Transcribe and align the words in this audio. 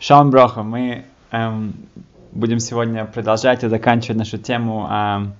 Шалом 0.00 0.30
Броха, 0.30 0.62
мы 0.62 1.06
эм, 1.32 1.74
будем 2.30 2.60
сегодня 2.60 3.04
продолжать 3.04 3.64
и 3.64 3.68
заканчивать 3.68 4.16
нашу 4.16 4.38
тему 4.38 4.86
о 4.88 5.32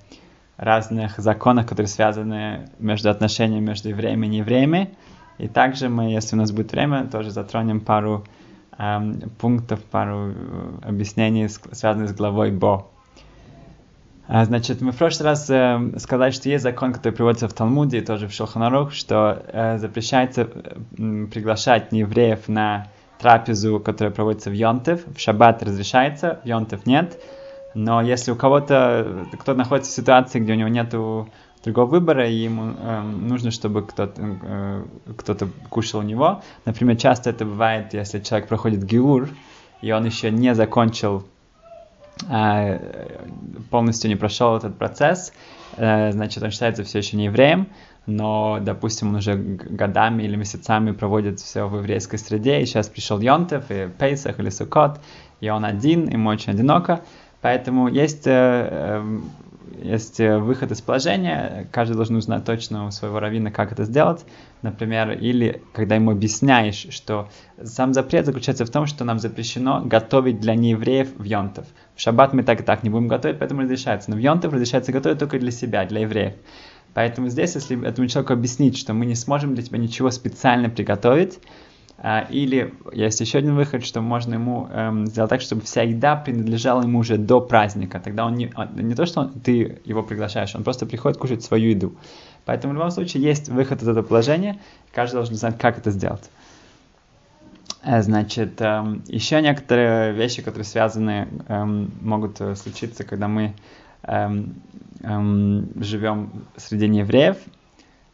разных 0.57 1.17
законах, 1.19 1.69
которые 1.69 1.87
связаны 1.87 2.69
между 2.81 3.09
отношениями 3.09 3.65
между 3.65 3.91
евреями 3.91 4.27
и 4.27 4.31
неевреями. 4.31 4.91
И 5.39 5.47
также 5.47 5.89
мы, 5.89 6.11
если 6.11 6.35
у 6.35 6.41
нас 6.41 6.51
будет 6.51 6.73
время, 6.73 7.07
тоже 7.07 7.31
затронем 7.31 7.79
пару 7.79 8.25
эм, 8.79 9.21
пунктов, 9.39 9.81
пару 9.85 10.33
э, 10.33 10.89
объяснений, 10.89 11.49
связанных 11.49 12.11
с 12.11 12.15
главой 12.15 12.51
Бо. 12.51 12.89
А, 14.27 14.45
значит, 14.45 14.81
мы 14.81 14.91
в 14.91 14.97
прошлый 14.97 15.31
раз 15.31 15.49
э, 15.49 15.93
сказали, 15.99 16.33
что 16.33 16.49
есть 16.49 16.65
закон, 16.65 16.93
который 16.93 17.13
приводится 17.13 17.47
в 17.47 17.53
Талмуде 17.53 17.99
и 17.99 18.01
тоже 18.01 18.27
в 18.27 18.33
Шелханарух, 18.33 18.93
что 18.93 19.41
э, 19.53 19.79
запрещается 19.79 20.43
э, 20.43 21.27
приглашать 21.33 21.93
неевреев 21.93 22.49
на 22.49 22.89
трапезу, 23.19 23.81
которая 23.81 24.15
проводится 24.15 24.51
в 24.51 24.53
Йонтев. 24.53 25.03
В 25.07 25.19
шаббат 25.19 25.63
разрешается, 25.63 26.41
в 26.45 26.47
Йонтев 26.47 26.87
нет. 26.87 27.21
Но 27.75 28.01
если 28.01 28.31
у 28.31 28.37
кого-то, 28.37 29.27
кто 29.39 29.55
находится 29.55 29.91
в 29.91 29.95
ситуации, 29.95 30.41
где 30.41 30.53
у 30.53 30.57
него 30.57 30.69
нет 30.69 30.95
другого 31.65 31.87
выбора, 31.87 32.29
и 32.29 32.35
ему 32.35 32.75
э, 32.79 33.03
нужно, 33.03 33.51
чтобы 33.51 33.83
кто-то 33.83 34.39
э, 34.43 34.85
кто 35.17 35.37
кушал 35.69 36.01
у 36.01 36.03
него. 36.03 36.43
Например, 36.65 36.97
часто 36.97 37.31
это 37.31 37.45
бывает, 37.45 37.95
если 37.95 38.21
человек 38.21 38.49
проходит 38.49 38.85
гиур, 38.85 39.29
и 39.83 39.93
он 39.93 40.05
еще 40.05 40.31
не 40.31 40.55
закончил, 40.55 41.25
э, 42.31 42.79
полностью 43.71 44.09
не 44.09 44.17
прошел 44.17 44.57
этот 44.57 44.79
процесс, 44.79 45.33
э, 45.77 46.13
значит, 46.13 46.43
он 46.43 46.51
считается 46.51 46.85
все 46.85 46.99
еще 46.99 47.17
не 47.17 47.27
евреем, 47.27 47.69
но, 48.09 48.59
допустим, 48.61 49.11
он 49.11 49.17
уже 49.17 49.35
годами 49.35 50.23
или 50.23 50.35
месяцами 50.35 50.93
проводит 50.93 51.41
все 51.41 51.69
в 51.69 51.77
еврейской 51.77 52.17
среде, 52.17 52.61
и 52.61 52.67
сейчас 52.67 52.89
пришел 52.89 53.21
Йонтев, 53.21 53.71
и 53.71 53.89
Пейсах, 53.99 54.41
или 54.41 54.49
Сукот, 54.49 54.99
и 55.41 55.49
он 55.51 55.65
один, 55.65 56.09
ему 56.09 56.31
очень 56.31 56.53
одиноко, 56.53 57.03
поэтому 57.43 57.87
есть, 57.87 58.27
э, 58.27 58.31
эм, 58.33 59.31
есть 59.83 60.19
выход 60.19 60.73
из 60.73 60.81
положения, 60.81 61.69
каждый 61.71 61.95
должен 61.95 62.17
узнать 62.17 62.45
точно 62.45 62.87
у 62.87 62.91
своего 62.91 63.21
раввина, 63.21 63.51
как 63.51 63.73
это 63.73 63.85
сделать, 63.85 64.25
например, 64.63 65.13
или 65.13 65.63
когда 65.75 65.97
ему 65.97 66.11
объясняешь, 66.11 66.87
что 66.91 67.29
сам 67.63 67.93
запрет 67.93 68.25
заключается 68.25 68.65
в 68.65 68.71
том, 68.71 68.87
что 68.87 69.05
нам 69.05 69.19
запрещено 69.19 69.83
готовить 69.85 70.41
для 70.41 70.55
неевреев 70.55 71.11
в 71.17 71.25
Йонтов. 71.25 71.67
В 71.95 72.01
шаббат 72.01 72.33
мы 72.33 72.43
так 72.43 72.61
и 72.61 72.63
так 72.63 72.83
не 72.83 72.91
будем 72.91 73.07
готовить, 73.07 73.39
поэтому 73.39 73.61
разрешается, 73.61 74.11
но 74.11 74.17
в 74.17 74.21
Йонтов 74.21 74.55
разрешается 74.55 74.93
готовить 74.93 75.19
только 75.19 75.39
для 75.39 75.51
себя, 75.51 75.85
для 75.85 76.01
евреев. 76.01 76.35
Поэтому 76.95 77.29
здесь, 77.29 77.55
если 77.55 77.87
этому 77.87 78.09
человеку 78.09 78.33
объяснить, 78.33 78.77
что 78.77 78.95
мы 78.95 79.07
не 79.07 79.15
сможем 79.15 79.55
для 79.55 79.63
тебя 79.63 79.79
ничего 79.79 80.11
специально 80.11 80.69
приготовить, 80.69 81.39
а, 82.01 82.27
или 82.31 82.75
есть 82.93 83.21
еще 83.21 83.39
один 83.39 83.57
выход, 83.57 83.85
что 83.85 84.01
можно 84.01 84.35
ему 84.35 84.69
эм, 84.71 85.07
сделать 85.07 85.31
так, 85.31 85.41
чтобы 85.41 85.63
вся 85.63 85.83
еда 85.83 86.15
принадлежала 86.15 86.83
ему 86.83 87.01
уже 87.01 87.19
до 87.19 87.41
праздника. 87.41 88.01
Тогда 88.01 88.25
он 88.25 88.35
не, 88.35 88.53
он, 88.55 88.69
не 88.77 88.95
то, 88.95 89.05
что 89.05 89.23
он, 89.23 89.41
ты 89.41 89.81
его 89.85 90.05
приглашаешь, 90.05 90.55
он 90.55 90.63
просто 90.63 90.87
приходит 90.87 91.19
кушать 91.19 91.43
свою 91.43 91.71
еду. 91.71 91.97
Поэтому 92.45 92.73
в 92.73 92.77
любом 92.77 92.93
случае 92.93 93.25
есть 93.25 93.49
выход 93.49 93.83
из 93.83 93.89
этого 93.89 94.07
положения, 94.07 94.61
каждый 94.93 95.17
должен 95.17 95.35
знать, 95.35 95.59
как 95.59 95.79
это 95.79 95.91
сделать. 95.91 96.31
Э, 97.83 98.01
значит, 98.03 98.61
эм, 98.61 99.03
еще 99.09 99.43
некоторые 99.43 100.13
вещи, 100.13 100.41
которые 100.41 100.65
связаны, 100.65 101.29
эм, 101.49 101.91
могут 102.01 102.41
э, 102.41 102.55
случиться, 102.55 103.03
когда 103.03 103.27
мы 103.27 103.55
эм, 104.03 104.55
эм, 105.03 105.71
живем 105.81 106.31
среди 106.57 106.89
неевреев. 106.89 107.37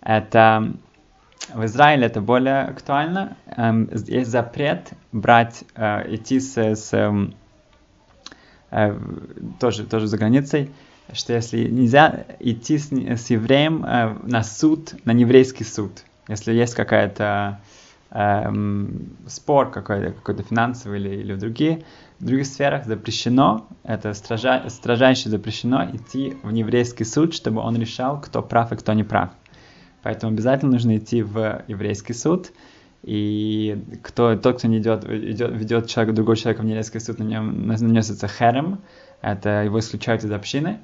Это 0.00 0.74
в 1.52 1.64
Израиле 1.64 2.06
это 2.06 2.20
более 2.20 2.62
актуально. 2.62 3.36
Эм, 3.56 3.88
есть 4.06 4.30
запрет 4.30 4.92
брать, 5.12 5.64
э, 5.74 6.14
идти 6.14 6.40
с, 6.40 6.56
с 6.56 6.92
эм, 6.92 7.34
э, 8.70 8.98
тоже, 9.60 9.84
тоже 9.84 10.06
за 10.06 10.18
границей, 10.18 10.70
что 11.12 11.32
если 11.32 11.68
нельзя 11.68 12.24
идти 12.40 12.78
с, 12.78 12.90
с 12.90 13.30
евреем 13.30 13.84
э, 13.84 14.16
на 14.24 14.42
суд, 14.42 14.94
на 15.04 15.12
еврейский 15.12 15.64
суд, 15.64 16.04
если 16.28 16.52
есть 16.52 16.74
какая-то 16.74 17.60
эм, 18.10 19.16
спор 19.26 19.70
какой-то, 19.70 20.12
какой-то 20.12 20.42
финансовый 20.44 20.98
или, 20.98 21.16
или 21.16 21.34
другие, 21.34 21.84
в 22.24 22.26
других 22.26 22.46
сферах 22.46 22.86
запрещено, 22.86 23.66
это 23.82 24.14
строжа, 24.14 24.64
строжайше 24.70 25.28
запрещено 25.28 25.90
идти 25.92 26.34
в 26.42 26.48
еврейский 26.48 27.04
суд, 27.04 27.34
чтобы 27.34 27.60
он 27.60 27.78
решал, 27.78 28.18
кто 28.18 28.40
прав 28.40 28.72
и 28.72 28.76
кто 28.76 28.94
не 28.94 29.04
прав. 29.04 29.28
Поэтому 30.02 30.32
обязательно 30.32 30.72
нужно 30.72 30.96
идти 30.96 31.22
в 31.22 31.62
еврейский 31.68 32.14
суд, 32.14 32.50
и 33.02 33.78
кто, 34.02 34.36
тот, 34.36 34.56
кто 34.56 34.68
не 34.68 34.78
идет, 34.78 35.04
идет, 35.04 35.50
ведет 35.52 35.86
человека, 35.86 36.16
другого 36.16 36.34
человека 36.34 36.62
в 36.62 36.66
еврейский 36.66 36.98
суд, 36.98 37.18
на 37.18 37.24
нем 37.24 37.66
нанесется 37.66 38.26
херем, 38.26 38.78
это 39.20 39.62
его 39.62 39.78
исключают 39.78 40.24
из 40.24 40.32
общины. 40.32 40.78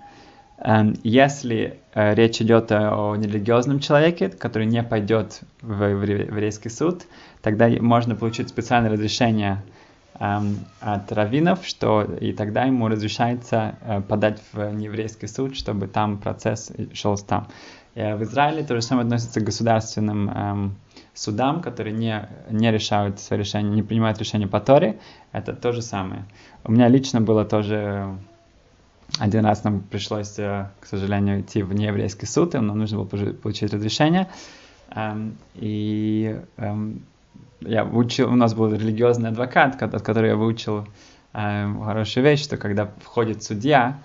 Эм, 0.59 0.95
если 1.05 1.81
э, 1.95 2.15
речь 2.17 2.43
идет 2.43 2.71
о 2.71 3.17
нерелигиозном 3.17 3.81
человеке, 3.81 4.29
который 4.29 4.67
не 4.67 4.83
пойдет 4.83 5.41
в 5.63 5.85
еврейский 5.85 6.69
суд, 6.69 7.05
тогда 7.41 7.71
можно 7.81 8.15
получить 8.15 8.51
специальное 8.51 8.91
разрешение 8.91 9.63
от 10.21 11.11
раввинов, 11.13 11.65
что 11.65 12.03
и 12.03 12.35
тогда 12.35 12.65
ему 12.65 12.89
разрешается 12.89 13.77
э, 13.81 14.03
подать 14.03 14.43
в 14.53 14.71
нееврейский 14.71 15.27
суд, 15.27 15.57
чтобы 15.57 15.87
там 15.89 16.19
процесс 16.19 16.71
шел 16.93 17.17
там. 17.17 17.49
И 17.95 18.01
в 18.01 18.23
Израиле 18.25 18.63
то 18.63 18.75
же 18.75 18.83
самое 18.83 19.07
относится 19.07 19.41
к 19.41 19.45
государственным 19.45 20.29
эм, 20.29 20.77
судам, 21.15 21.63
которые 21.63 21.95
не, 21.95 22.29
не 22.51 22.71
решают 22.71 23.19
свои 23.19 23.39
решения, 23.39 23.71
не 23.71 23.83
принимают 23.83 24.19
решения 24.19 24.47
по 24.47 24.61
Торе. 24.61 24.99
Это 25.33 25.55
то 25.55 25.73
же 25.73 25.81
самое. 25.81 26.27
У 26.65 26.73
меня 26.73 26.89
лично 26.89 27.23
было 27.23 27.47
тоже 27.47 28.15
один 29.19 29.45
раз 29.47 29.65
нам 29.65 29.81
пришлось, 29.81 30.39
э, 30.39 30.69
к 30.81 30.87
сожалению, 30.87 31.41
идти 31.41 31.63
в 31.63 31.73
нееврейский 31.73 32.29
суд, 32.29 32.55
и 32.55 32.59
нам 32.59 32.79
нужно 32.79 32.99
было 32.99 33.33
получить 33.33 33.73
разрешение. 33.73 34.29
Эм, 34.95 35.39
и 35.55 36.39
эм, 36.59 37.03
я 37.61 37.85
учил, 37.85 38.33
у 38.33 38.37
нас 38.37 38.55
был 38.55 38.73
религиозный 38.73 39.31
адвокат, 39.31 39.83
от 39.83 40.03
которого 40.03 40.29
я 40.29 40.37
выучил 40.37 40.87
э, 41.33 41.75
хорошую 41.85 42.25
вещь, 42.25 42.43
что 42.43 42.57
когда 42.57 42.91
входит 43.03 43.43
судья, 43.43 44.01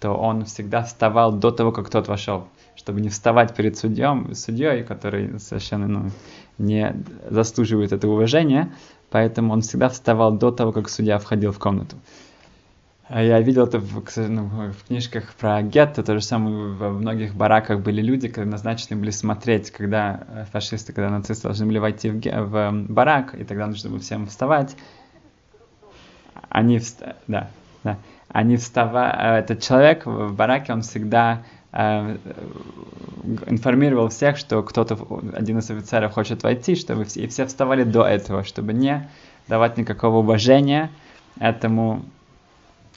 то 0.00 0.12
он 0.12 0.44
всегда 0.44 0.82
вставал 0.82 1.32
до 1.32 1.50
того, 1.50 1.72
как 1.72 1.90
тот 1.90 2.08
вошел, 2.08 2.48
чтобы 2.74 3.00
не 3.00 3.08
вставать 3.08 3.54
перед 3.54 3.76
судьем, 3.76 4.34
судьей, 4.34 4.82
который 4.82 5.38
совершенно 5.38 5.86
ну, 5.86 6.10
не 6.58 6.94
заслуживает 7.28 7.92
этого 7.92 8.12
уважения, 8.12 8.72
поэтому 9.10 9.52
он 9.52 9.60
всегда 9.60 9.88
вставал 9.88 10.32
до 10.32 10.50
того, 10.50 10.72
как 10.72 10.88
судья 10.88 11.18
входил 11.18 11.52
в 11.52 11.58
комнату. 11.58 11.96
А 13.12 13.24
я 13.24 13.40
видел 13.40 13.66
это 13.66 13.80
в, 13.80 14.04
ну, 14.18 14.44
в 14.70 14.86
книжках 14.86 15.34
про 15.34 15.62
гетто, 15.62 16.04
то 16.04 16.14
же 16.14 16.24
самое 16.24 16.74
во 16.74 16.90
многих 16.90 17.34
бараках 17.34 17.80
были 17.80 18.00
люди, 18.00 18.28
которые 18.28 18.48
назначены 18.48 19.00
были 19.00 19.10
смотреть, 19.10 19.72
когда 19.72 20.20
э, 20.28 20.44
фашисты, 20.52 20.92
когда 20.92 21.10
нацисты 21.10 21.48
должны 21.48 21.66
были 21.66 21.78
войти 21.78 22.08
в, 22.08 22.20
в 22.20 22.72
барак, 22.88 23.34
и 23.34 23.42
тогда 23.42 23.66
нужно 23.66 23.90
было 23.90 23.98
всем 23.98 24.28
вставать. 24.28 24.76
Они, 26.50 26.78
вст... 26.78 27.02
да, 27.26 27.50
да. 27.82 27.98
Они 28.28 28.56
вставали, 28.56 29.12
э, 29.12 29.38
этот 29.40 29.60
человек 29.60 30.06
в 30.06 30.32
бараке, 30.32 30.72
он 30.72 30.82
всегда 30.82 31.42
э, 31.72 32.16
информировал 33.48 34.10
всех, 34.10 34.36
что 34.36 34.62
кто-то, 34.62 34.96
один 35.32 35.58
из 35.58 35.68
офицеров 35.68 36.12
хочет 36.12 36.44
войти, 36.44 36.76
чтобы 36.76 37.04
все, 37.06 37.24
и 37.24 37.26
все 37.26 37.44
вставали 37.46 37.82
до 37.82 38.04
этого, 38.04 38.44
чтобы 38.44 38.72
не 38.72 39.08
давать 39.48 39.78
никакого 39.78 40.18
уважения 40.18 40.92
этому 41.40 42.04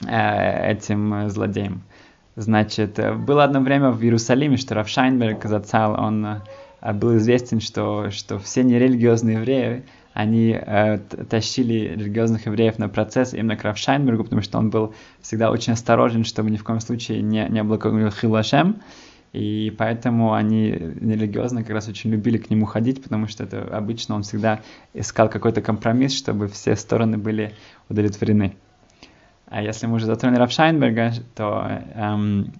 этим 0.00 1.28
злодеем. 1.28 1.82
Значит, 2.36 2.98
было 3.24 3.44
одно 3.44 3.60
время 3.60 3.90
в 3.90 4.02
Иерусалиме, 4.02 4.56
что 4.56 4.74
Раф 4.74 4.88
Шайнберг 4.88 5.44
зацал, 5.44 6.00
он 6.00 6.26
э, 6.26 6.92
был 6.92 7.16
известен, 7.18 7.60
что, 7.60 8.10
что 8.10 8.40
все 8.40 8.64
нерелигиозные 8.64 9.36
евреи, 9.36 9.84
они 10.14 10.50
э, 10.50 10.98
тащили 10.98 11.94
религиозных 11.96 12.46
евреев 12.46 12.78
на 12.78 12.88
процесс 12.88 13.34
именно 13.34 13.56
к 13.56 13.62
Раф 13.62 13.78
Шайнбергу, 13.78 14.24
потому 14.24 14.42
что 14.42 14.58
он 14.58 14.70
был 14.70 14.94
всегда 15.20 15.52
очень 15.52 15.74
осторожен, 15.74 16.24
чтобы 16.24 16.50
ни 16.50 16.56
в 16.56 16.64
коем 16.64 16.80
случае 16.80 17.22
не, 17.22 17.46
не 17.48 17.62
какого-нибудь 17.62 18.14
хилашем, 18.14 18.80
и 19.32 19.72
поэтому 19.76 20.32
они 20.32 20.70
нерелигиозно 20.70 21.62
как 21.62 21.70
раз 21.70 21.88
очень 21.88 22.10
любили 22.10 22.38
к 22.38 22.50
нему 22.50 22.66
ходить, 22.66 23.00
потому 23.00 23.28
что 23.28 23.44
это 23.44 23.62
обычно 23.76 24.16
он 24.16 24.24
всегда 24.24 24.60
искал 24.92 25.28
какой-то 25.28 25.62
компромисс, 25.62 26.16
чтобы 26.16 26.48
все 26.48 26.74
стороны 26.74 27.16
были 27.16 27.54
удовлетворены. 27.88 28.56
А 29.54 29.62
если 29.62 29.86
мы 29.86 29.94
уже 29.94 30.06
затронули 30.06 30.40
Рафшайнберга, 30.40 31.12
то 31.36 31.80
эм, 31.94 32.54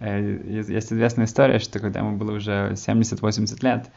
э, 0.00 0.62
есть 0.70 0.90
известная 0.90 1.26
история, 1.26 1.58
что 1.58 1.78
когда 1.78 2.00
ему 2.00 2.16
было 2.16 2.32
уже 2.32 2.72
70-80 2.72 3.62
лет, 3.62 3.90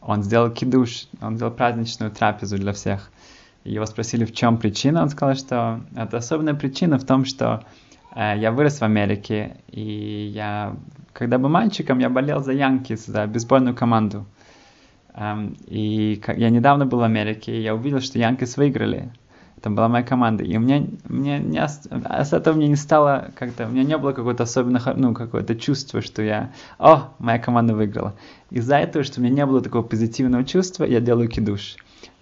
он 0.00 0.22
сделал 0.22 0.50
кидуш, 0.50 1.08
он 1.20 1.36
сделал 1.36 1.52
праздничную 1.52 2.10
трапезу 2.10 2.56
для 2.56 2.72
всех. 2.72 3.10
Его 3.64 3.84
спросили, 3.84 4.24
в 4.24 4.32
чем 4.32 4.56
причина, 4.56 5.02
он 5.02 5.10
сказал, 5.10 5.34
что 5.34 5.82
это 5.94 6.16
особенная 6.16 6.54
причина 6.54 6.98
в 6.98 7.04
том, 7.04 7.26
что 7.26 7.64
э, 8.16 8.32
я 8.38 8.50
вырос 8.50 8.80
в 8.80 8.82
Америке, 8.82 9.58
и 9.68 10.30
я, 10.34 10.74
когда 11.12 11.36
был 11.36 11.50
мальчиком, 11.50 11.98
я 11.98 12.08
болел 12.08 12.42
за 12.42 12.52
Янкис, 12.52 13.04
за 13.04 13.26
бейсбольную 13.26 13.76
команду. 13.76 14.24
Um, 15.12 15.54
и 15.66 16.22
я 16.38 16.48
недавно 16.48 16.86
был 16.86 17.00
в 17.00 17.02
Америке, 17.02 17.54
и 17.54 17.60
я 17.60 17.74
увидел, 17.74 18.00
что 18.00 18.18
Янкис 18.18 18.56
выиграли. 18.56 19.10
Это 19.60 19.68
была 19.68 19.88
моя 19.88 20.02
команда. 20.02 20.42
И 20.42 20.56
у 20.56 20.60
меня, 20.60 20.86
мне 21.04 21.38
не, 21.38 21.58
а 21.58 22.24
с 22.24 22.32
этого 22.32 22.56
мне 22.56 22.66
не 22.66 22.76
стало 22.76 23.30
как-то, 23.34 23.66
у 23.66 23.70
меня 23.70 23.84
не 23.84 23.98
было 23.98 24.12
какого-то 24.12 24.44
особенного, 24.44 24.94
ну, 24.96 25.12
какое-то 25.12 25.54
чувство, 25.54 26.00
что 26.00 26.22
я, 26.22 26.50
о, 26.78 27.10
моя 27.18 27.38
команда 27.38 27.74
выиграла. 27.74 28.14
Из-за 28.50 28.76
этого, 28.76 29.04
что 29.04 29.20
у 29.20 29.22
меня 29.22 29.34
не 29.34 29.46
было 29.46 29.60
такого 29.60 29.82
позитивного 29.82 30.44
чувства, 30.44 30.84
я 30.84 31.00
делаю 31.00 31.28
кидуш. 31.28 31.76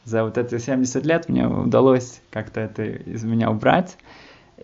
За 0.05 0.25
вот 0.25 0.37
эти 0.37 0.59
70 0.59 1.07
лет 1.07 1.29
мне 1.29 1.47
удалось 1.47 2.23
как-то 2.31 2.61
это 2.61 2.83
из 2.85 3.23
меня 3.23 3.53
убрать. 3.53 3.97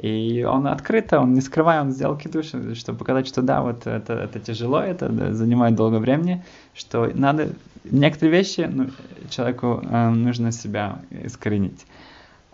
И 0.01 0.43
он 0.43 0.67
открыто, 0.67 1.21
он 1.21 1.33
не 1.33 1.41
скрывая, 1.41 1.81
он 1.81 1.93
сделал 1.93 2.17
кидуш, 2.17 2.47
чтобы 2.75 2.99
показать, 2.99 3.29
что 3.29 3.43
да, 3.43 3.63
вот 3.63 3.87
это, 3.87 4.15
это 4.15 4.41
тяжело, 4.41 4.81
это 4.81 5.33
занимает 5.33 5.77
долго 5.77 5.99
времени, 5.99 6.43
что 6.75 7.09
надо 7.15 7.51
некоторые 7.85 8.37
вещи 8.37 8.69
ну, 8.69 8.89
человеку 9.31 9.81
э, 9.85 10.09
нужно 10.11 10.51
себя 10.51 10.99
искоренить. 11.11 11.87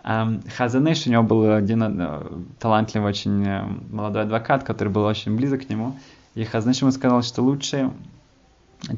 Um, 0.03 0.41
Хазаныш, 0.49 1.05
у 1.05 1.11
него 1.11 1.21
был 1.21 1.53
один 1.53 1.83
uh, 1.83 2.45
талантливый 2.59 3.09
очень 3.09 3.43
uh, 3.43 3.93
молодой 3.93 4.23
адвокат, 4.23 4.63
который 4.63 4.89
был 4.89 5.03
очень 5.03 5.35
близок 5.35 5.67
к 5.67 5.69
нему. 5.69 5.95
И 6.33 6.43
Хазаныш 6.43 6.81
ему 6.81 6.91
сказал, 6.91 7.21
что 7.21 7.43
лучше 7.43 7.91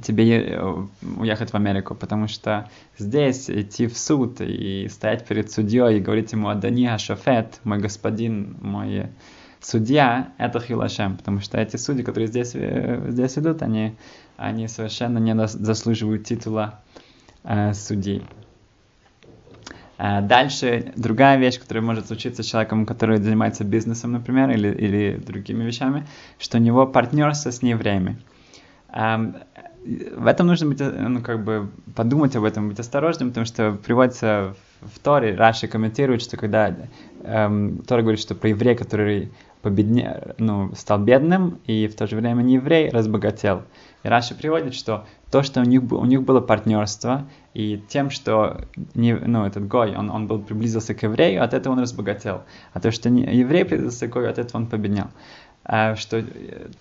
тебе 0.02 0.62
уехать 1.18 1.52
в 1.52 1.56
Америку, 1.56 1.96
потому 1.96 2.28
что 2.28 2.70
здесь 2.98 3.50
идти 3.50 3.88
в 3.88 3.98
суд 3.98 4.40
и 4.40 4.88
стоять 4.90 5.26
перед 5.28 5.52
судьей 5.52 5.98
и 5.98 6.00
говорить 6.00 6.32
ему 6.32 6.48
«Адани 6.50 6.86
Ашафет, 6.86 7.60
мой 7.64 7.80
господин, 7.80 8.56
мой 8.62 9.08
судья», 9.60 10.32
это 10.38 10.60
Хилашем, 10.60 11.18
потому 11.18 11.42
что 11.42 11.58
эти 11.58 11.76
судьи, 11.76 12.04
которые 12.04 12.28
здесь, 12.28 12.52
э, 12.54 13.08
здесь 13.10 13.38
идут, 13.38 13.62
они, 13.62 13.96
они 14.38 14.68
совершенно 14.68 15.18
не 15.18 15.36
заслуживают 15.48 16.26
титула 16.26 16.80
э, 17.44 17.74
судей. 17.74 18.24
А 19.98 20.22
дальше 20.22 20.92
другая 20.96 21.38
вещь, 21.38 21.60
которая 21.60 21.84
может 21.84 22.08
случиться 22.08 22.42
с 22.44 22.46
человеком, 22.46 22.86
который 22.86 23.18
занимается 23.18 23.64
бизнесом, 23.64 24.12
например, 24.12 24.50
или, 24.50 24.70
или 24.70 25.22
другими 25.24 25.64
вещами, 25.64 26.08
что 26.40 26.58
у 26.58 26.62
него 26.62 26.88
партнерство 26.88 27.52
с 27.52 27.62
неевреями. 27.62 28.18
В 28.92 30.28
этом 30.28 30.48
нужно 30.48 30.68
быть, 30.68 30.80
ну, 30.80 31.22
как 31.22 31.44
бы 31.44 31.70
подумать 31.96 32.36
об 32.36 32.46
этом, 32.46 32.70
быть 32.70 32.80
осторожным, 32.80 33.30
потому 33.30 33.46
что 33.46 33.74
приводится 33.74 34.56
в 34.82 35.00
Торе, 35.00 35.36
Раши 35.36 35.68
комментирует, 35.68 36.22
что 36.22 36.38
когда 36.38 36.74
эм, 37.24 37.80
Тора 37.80 38.02
говорит, 38.02 38.22
что 38.22 38.34
про 38.36 38.50
еврея, 38.50 38.76
который 38.76 39.32
победне, 39.64 40.36
ну, 40.38 40.72
стал 40.76 41.00
бедным, 41.00 41.60
и 41.66 41.88
в 41.88 41.96
то 41.96 42.06
же 42.06 42.18
время 42.18 42.44
не 42.44 42.56
еврей, 42.56 42.90
разбогател. 42.90 43.64
И 44.04 44.08
Раши 44.10 44.36
приводит, 44.36 44.76
что 44.76 45.06
то, 45.32 45.42
что 45.42 45.62
у 45.62 45.64
них, 45.64 45.82
у 45.92 46.06
них 46.06 46.22
было 46.24 46.42
партнерство, 46.42 47.26
и 47.54 47.82
тем, 47.88 48.10
что 48.10 48.66
не, 48.94 49.16
ну, 49.16 49.46
этот 49.46 49.68
Гой, 49.68 49.96
он, 49.96 50.12
он 50.12 50.28
был 50.28 50.40
приблизился 50.40 50.94
к 50.94 51.02
еврею, 51.04 51.44
от 51.44 51.54
этого 51.54 51.74
он 51.74 51.80
разбогател. 51.80 52.44
А 52.74 52.80
то, 52.82 52.92
что 52.92 53.10
не, 53.10 53.24
еврей 53.24 53.64
приблизился 53.64 54.08
к 54.08 54.12
Гою, 54.12 54.30
от 54.30 54.38
этого 54.38 54.62
он 54.62 54.68
победнял. 54.68 55.08
А, 55.66 55.96
что 55.96 56.22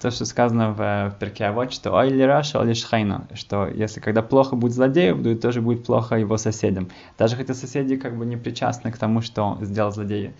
то, 0.00 0.11
что 0.11 0.25
сказано 0.25 0.73
в, 0.73 1.14
в 1.14 1.19
Перке 1.20 1.52
вот, 1.52 1.73
что 1.73 1.93
ой 1.93 2.08
ли 2.08 2.25
Раша, 2.25 2.58
ой 2.58 2.67
ли 2.67 2.75
Шхайна, 2.75 3.28
что 3.32 3.69
если 3.69 4.00
когда 4.00 4.23
плохо 4.23 4.56
будет 4.56 4.73
злодею, 4.73 5.23
то 5.23 5.37
тоже 5.37 5.61
будет 5.61 5.87
плохо 5.87 6.17
его 6.17 6.37
соседям. 6.37 6.88
Даже 7.17 7.37
хотя 7.37 7.55
соседи 7.55 7.94
как 7.94 8.19
бы 8.19 8.26
не 8.26 8.37
причастны 8.37 8.90
к 8.90 8.99
тому, 8.99 9.20
что 9.20 9.56
сделал 9.61 9.93
злодей 9.93 10.28
а, 10.28 10.32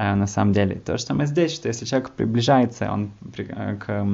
на 0.00 0.26
самом 0.26 0.52
деле. 0.52 0.76
То 0.76 0.96
же 0.96 1.04
самое 1.04 1.26
здесь, 1.26 1.52
что 1.52 1.68
если 1.68 1.84
человек 1.84 2.10
приближается, 2.10 2.90
он 2.90 3.12
э, 3.36 3.76
к 3.76 4.06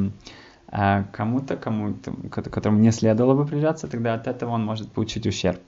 а 0.69 1.05
кому-то, 1.13 1.57
кому 1.57 1.95
которому 2.31 2.79
не 2.79 2.91
следовало 2.91 3.35
бы 3.35 3.47
приближаться, 3.47 3.87
тогда 3.87 4.15
от 4.15 4.27
этого 4.27 4.51
он 4.51 4.65
может 4.65 4.91
получить 4.91 5.27
ущерб. 5.27 5.61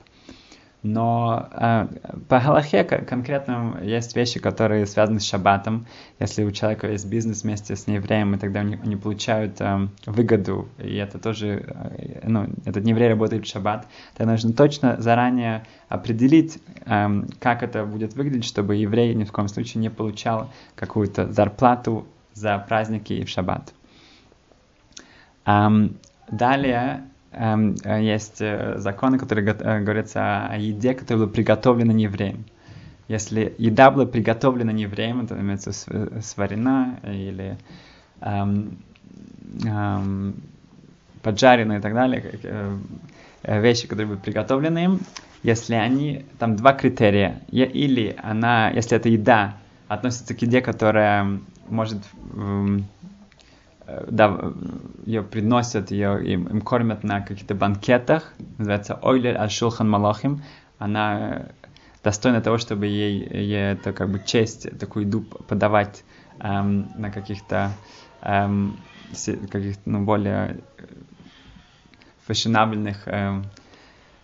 Но 0.81 1.49
э, 1.51 1.87
по 2.29 2.39
Галахе 2.39 2.85
конкретно 2.85 3.79
есть 3.81 4.15
вещи, 4.15 4.39
которые 4.39 4.85
связаны 4.85 5.19
с 5.19 5.27
шаббатом. 5.27 5.85
Если 6.19 6.45
у 6.45 6.51
человека 6.51 6.89
есть 6.89 7.05
бизнес 7.05 7.43
вместе 7.43 7.75
с 7.75 7.85
неевреем, 7.85 8.33
и 8.33 8.37
тогда 8.37 8.61
они, 8.61 8.79
они 8.81 8.95
получают 8.95 9.59
э, 9.59 9.89
выгоду, 10.05 10.69
и 10.77 10.95
это 10.95 11.19
тоже, 11.19 11.65
э, 11.67 12.21
ну, 12.23 12.47
этот 12.65 12.85
нееврей 12.85 13.09
работает 13.09 13.45
в 13.45 13.49
шаббат, 13.49 13.87
тогда 14.15 14.31
нужно 14.31 14.53
точно 14.53 15.01
заранее 15.01 15.65
определить, 15.89 16.59
э, 16.85 17.23
как 17.39 17.61
это 17.61 17.85
будет 17.85 18.13
выглядеть, 18.13 18.45
чтобы 18.45 18.77
еврей 18.77 19.13
ни 19.15 19.25
в 19.25 19.33
коем 19.33 19.49
случае 19.49 19.81
не 19.81 19.89
получал 19.89 20.49
какую-то 20.75 21.29
зарплату 21.29 22.07
за 22.33 22.57
праздники 22.57 23.25
в 23.25 23.29
шаббат. 23.29 23.73
Далее 26.31 27.03
есть 27.31 28.41
э, 28.41 28.75
законы, 28.77 29.19
которые 29.19 29.47
э, 29.47 29.79
говорят 29.81 30.09
о 30.15 30.55
еде, 30.57 30.93
которая 30.93 31.25
была 31.25 31.33
приготовлена 31.33 31.93
не 31.93 32.03
евреем. 32.03 32.45
Если 33.07 33.53
еда 33.57 33.91
была 33.91 34.05
приготовлена 34.05 34.71
не 34.71 34.83
евреем, 34.83 35.21
это 35.21 35.39
имеется 35.39 35.71
сварена 36.21 36.99
или 37.03 37.57
эм, 38.21 38.77
эм, 39.63 40.35
поджарена 41.23 41.77
и 41.77 41.81
так 41.81 41.93
далее, 41.93 42.23
э, 42.43 43.61
вещи, 43.61 43.87
которые 43.87 44.07
были 44.07 44.19
приготовлены 44.19 44.85
им, 44.85 44.99
если 45.41 45.75
они, 45.75 46.25
там 46.37 46.55
два 46.55 46.73
критерия, 46.73 47.41
или 47.49 48.15
она, 48.21 48.69
если 48.69 48.97
эта 48.97 49.09
еда 49.09 49.55
относится 49.87 50.35
к 50.35 50.41
еде, 50.41 50.61
которая 50.61 51.39
может 51.67 51.99
Э, 52.35 52.79
да, 54.07 54.53
ее 55.05 55.23
приносят, 55.23 55.91
ее, 55.91 56.23
им, 56.25 56.47
им 56.47 56.61
кормят 56.61 57.03
на 57.03 57.21
каких-то 57.21 57.55
банкетах, 57.55 58.33
называется 58.57 58.99
Ойлер 59.01 59.39
Ашулхан 59.41 59.89
Малахим, 59.89 60.43
она 60.77 61.47
достойна 62.03 62.41
того, 62.41 62.57
чтобы 62.57 62.87
ей, 62.87 63.19
ей 63.19 63.71
это 63.73 63.93
как 63.93 64.09
бы 64.09 64.19
честь, 64.19 64.79
такую 64.79 65.05
еду 65.05 65.21
подавать 65.21 66.03
эм, 66.39 66.91
на 66.95 67.11
каких-то 67.11 67.71
эм, 68.21 68.77
каких 69.51 69.77
ну, 69.85 70.03
более 70.03 70.61
фешенабельных 72.27 73.07
эм, 73.07 73.45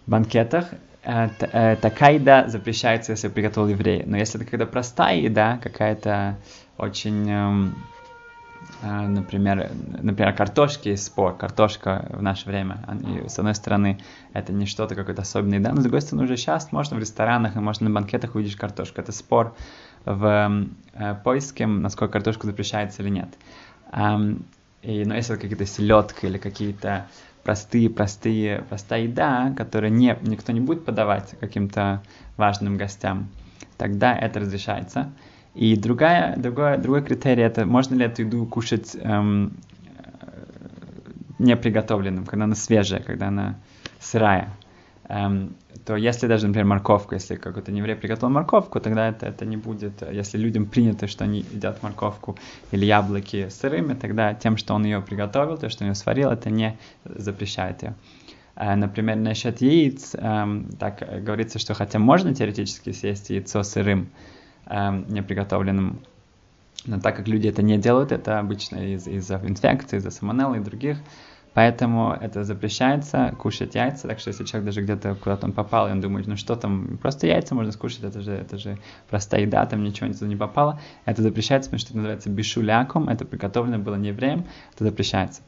банкетах. 0.07 0.67
Э, 1.03 1.29
э, 1.39 1.75
такая 1.75 2.15
еда 2.15 2.47
запрещается, 2.47 3.11
если 3.11 3.27
приготовил 3.27 3.69
еврей. 3.69 4.03
Но 4.05 4.17
если 4.17 4.39
это 4.39 4.49
когда 4.49 4.65
простая 4.65 5.17
еда, 5.17 5.59
какая-то 5.61 6.37
очень 6.77 7.29
эм, 7.29 7.75
например, 8.81 9.71
например, 10.01 10.33
картошки 10.33 10.89
есть 10.89 11.05
спор. 11.05 11.35
Картошка 11.35 12.07
в 12.09 12.21
наше 12.21 12.47
время, 12.47 12.79
и, 13.07 13.27
с 13.27 13.39
одной 13.39 13.55
стороны, 13.55 13.99
это 14.33 14.53
не 14.53 14.65
что-то 14.65 14.95
какое-то 14.95 15.21
особенное, 15.21 15.59
да, 15.59 15.71
но 15.71 15.81
с 15.81 15.83
другой 15.83 16.01
стороны, 16.01 16.25
уже 16.25 16.37
сейчас 16.37 16.71
можно 16.71 16.97
в 16.97 16.99
ресторанах 16.99 17.55
и 17.55 17.59
можно 17.59 17.89
на 17.89 17.95
банкетах 17.95 18.35
увидеть 18.35 18.55
картошку. 18.55 19.01
Это 19.01 19.11
спор 19.11 19.55
в 20.05 20.67
э, 20.93 21.15
поиске, 21.23 21.65
насколько 21.65 22.13
картошку 22.13 22.47
запрещается 22.47 23.01
или 23.01 23.09
нет. 23.09 23.29
Um, 23.91 24.43
и, 24.81 25.03
но 25.03 25.15
если 25.15 25.35
какие-то 25.35 25.65
селедка 25.65 26.27
или 26.27 26.37
какие-то 26.37 27.07
простые, 27.43 27.89
простые, 27.89 28.63
простая 28.69 29.03
еда, 29.03 29.53
которую 29.55 29.93
не, 29.93 30.17
никто 30.21 30.51
не 30.51 30.59
будет 30.59 30.85
подавать 30.85 31.35
каким-то 31.39 32.03
важным 32.37 32.77
гостям, 32.77 33.29
тогда 33.77 34.15
это 34.15 34.39
разрешается. 34.41 35.11
И 35.55 35.77
другая, 35.77 36.35
другой, 36.35 36.77
другой 36.77 37.01
критерий 37.01 37.43
это 37.43 37.65
можно 37.65 37.95
ли 37.95 38.05
эту 38.05 38.23
еду 38.23 38.45
кушать 38.45 38.95
эм, 38.99 39.53
не 41.39 41.55
приготовленным, 41.55 42.25
когда 42.25 42.43
она 42.43 42.55
свежая, 42.55 43.01
когда 43.01 43.29
она 43.29 43.55
сырая. 43.99 44.49
Эм, 45.07 45.55
то 45.85 45.95
если 45.95 46.27
даже, 46.27 46.47
например, 46.47 46.65
морковку, 46.65 47.13
если 47.13 47.35
какой-то 47.35 47.71
еврей 47.71 47.95
приготовил 47.95 48.33
морковку, 48.33 48.81
тогда 48.81 49.07
это, 49.07 49.27
это 49.27 49.45
не 49.45 49.55
будет, 49.55 50.03
если 50.11 50.37
людям 50.37 50.65
принято, 50.65 51.07
что 51.07 51.23
они 51.23 51.39
едят 51.39 51.81
морковку 51.83 52.37
или 52.71 52.85
яблоки 52.85 53.47
сырыми, 53.47 53.93
тогда 53.93 54.33
тем, 54.33 54.57
что 54.57 54.73
он 54.73 54.83
ее 54.83 55.01
приготовил, 55.01 55.57
то, 55.57 55.69
что 55.69 55.85
он 55.85 55.91
ее 55.91 55.95
сварил, 55.95 56.31
это 56.31 56.49
не 56.49 56.77
запрещает 57.05 57.81
ее. 57.83 57.95
Э, 58.57 58.75
например, 58.75 59.15
насчет 59.15 59.61
яиц, 59.61 60.15
эм, 60.15 60.69
так 60.79 61.23
говорится, 61.23 61.59
что 61.59 61.73
хотя 61.75 61.99
можно 61.99 62.35
теоретически 62.35 62.91
съесть 62.91 63.29
яйцо 63.29 63.63
сырым, 63.63 64.09
Эм, 64.67 65.05
неприготовленным. 65.09 65.99
Но 66.85 66.99
так 66.99 67.15
как 67.15 67.27
люди 67.27 67.47
это 67.47 67.61
не 67.61 67.77
делают, 67.77 68.11
это 68.11 68.39
обычно 68.39 68.77
из- 68.77 69.07
из-за 69.07 69.35
инфекции, 69.43 69.97
из-за 69.97 70.11
самонелла 70.11 70.55
и 70.55 70.59
других, 70.59 70.97
Поэтому 71.53 72.11
это 72.11 72.43
запрещается, 72.43 73.33
кушать 73.39 73.75
яйца. 73.75 74.09
Так 74.09 74.19
что 74.19 74.27
если 74.27 74.43
человек 74.43 74.65
даже 74.65 74.81
где-то 74.81 75.15
куда-то 75.15 75.45
он 75.45 75.53
попал, 75.53 75.87
и 75.87 75.91
он 75.91 76.01
думает, 76.01 76.27
ну 76.27 76.35
что 76.35 76.57
там, 76.57 76.97
просто 76.97 77.27
яйца 77.27 77.55
можно 77.55 77.71
скушать, 77.71 78.03
это 78.03 78.19
же, 78.19 78.33
это 78.33 78.57
же 78.57 78.77
простая 79.09 79.41
еда, 79.43 79.65
там 79.65 79.81
ничего 79.81 80.11
туда 80.11 80.27
не 80.27 80.35
попало. 80.35 80.81
Это 81.05 81.21
запрещается, 81.21 81.69
потому 81.69 81.79
что 81.79 81.91
это 81.91 81.97
называется 81.97 82.29
бишуляком, 82.29 83.07
это 83.07 83.23
приготовлено 83.23 83.79
было 83.79 83.95
не 83.95 84.09
евреем, 84.09 84.43
это 84.73 84.83
запрещается. 84.83 85.43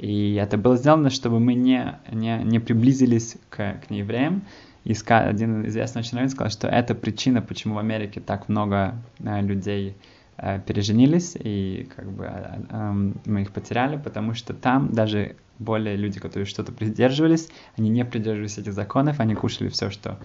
И 0.00 0.34
это 0.34 0.56
было 0.56 0.76
сделано, 0.76 1.10
чтобы 1.10 1.40
мы 1.40 1.52
не, 1.52 1.98
не, 2.10 2.42
не 2.42 2.58
приблизились 2.58 3.36
к, 3.50 3.80
к 3.86 3.90
неевреям, 3.90 4.42
и 4.84 4.94
один 5.08 5.66
известный 5.66 6.00
очень 6.00 6.14
раввин 6.14 6.30
сказал, 6.30 6.50
что 6.50 6.68
это 6.68 6.94
причина, 6.94 7.42
почему 7.42 7.74
в 7.74 7.78
Америке 7.78 8.20
так 8.20 8.48
много 8.48 8.94
э, 9.18 9.42
людей 9.42 9.94
э, 10.38 10.58
переженились, 10.66 11.36
и 11.38 11.86
как 11.94 12.10
бы 12.10 12.24
э, 12.24 13.12
мы 13.26 13.42
их 13.42 13.52
потеряли, 13.52 13.98
потому 14.02 14.32
что 14.32 14.54
там 14.54 14.90
даже 14.90 15.36
более 15.58 15.96
люди, 15.96 16.18
которые 16.18 16.46
что-то 16.46 16.72
придерживались, 16.72 17.50
они 17.76 17.90
не 17.90 18.06
придерживались 18.06 18.56
этих 18.56 18.72
законов, 18.72 19.20
они 19.20 19.34
кушали 19.34 19.68
все, 19.68 19.90
что 19.90 20.18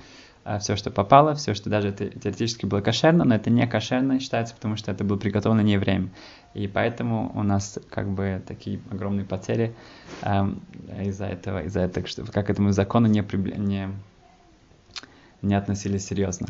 все, 0.60 0.76
что 0.76 0.92
попало, 0.92 1.34
все, 1.36 1.54
что 1.54 1.70
даже 1.70 1.92
теоретически 1.92 2.66
было 2.66 2.82
кошерно, 2.82 3.26
но 3.26 3.36
это 3.36 3.50
не 3.50 3.66
кошерно 3.68 4.20
считается, 4.20 4.54
потому 4.56 4.76
что 4.76 4.92
это 4.92 5.04
было 5.04 5.18
приготовлено 5.18 5.64
не 5.64 5.78
время. 5.78 6.10
И 6.54 6.68
поэтому 6.68 7.32
у 7.36 7.44
нас 7.44 7.80
как 7.90 8.10
бы 8.10 8.42
такие 8.48 8.80
огромные 8.92 9.26
потери 9.26 9.76
эм, 10.22 10.62
из-за 11.02 11.26
этого, 11.26 11.64
из-за 11.64 11.82
этого, 11.82 12.08
что 12.08 12.24
как 12.26 12.50
этому 12.50 12.72
закону 12.72 13.08
не, 13.08 13.24
прибли... 13.24 13.56
не, 13.58 13.90
не 15.42 15.56
относились 15.56 16.06
серьезно. 16.06 16.48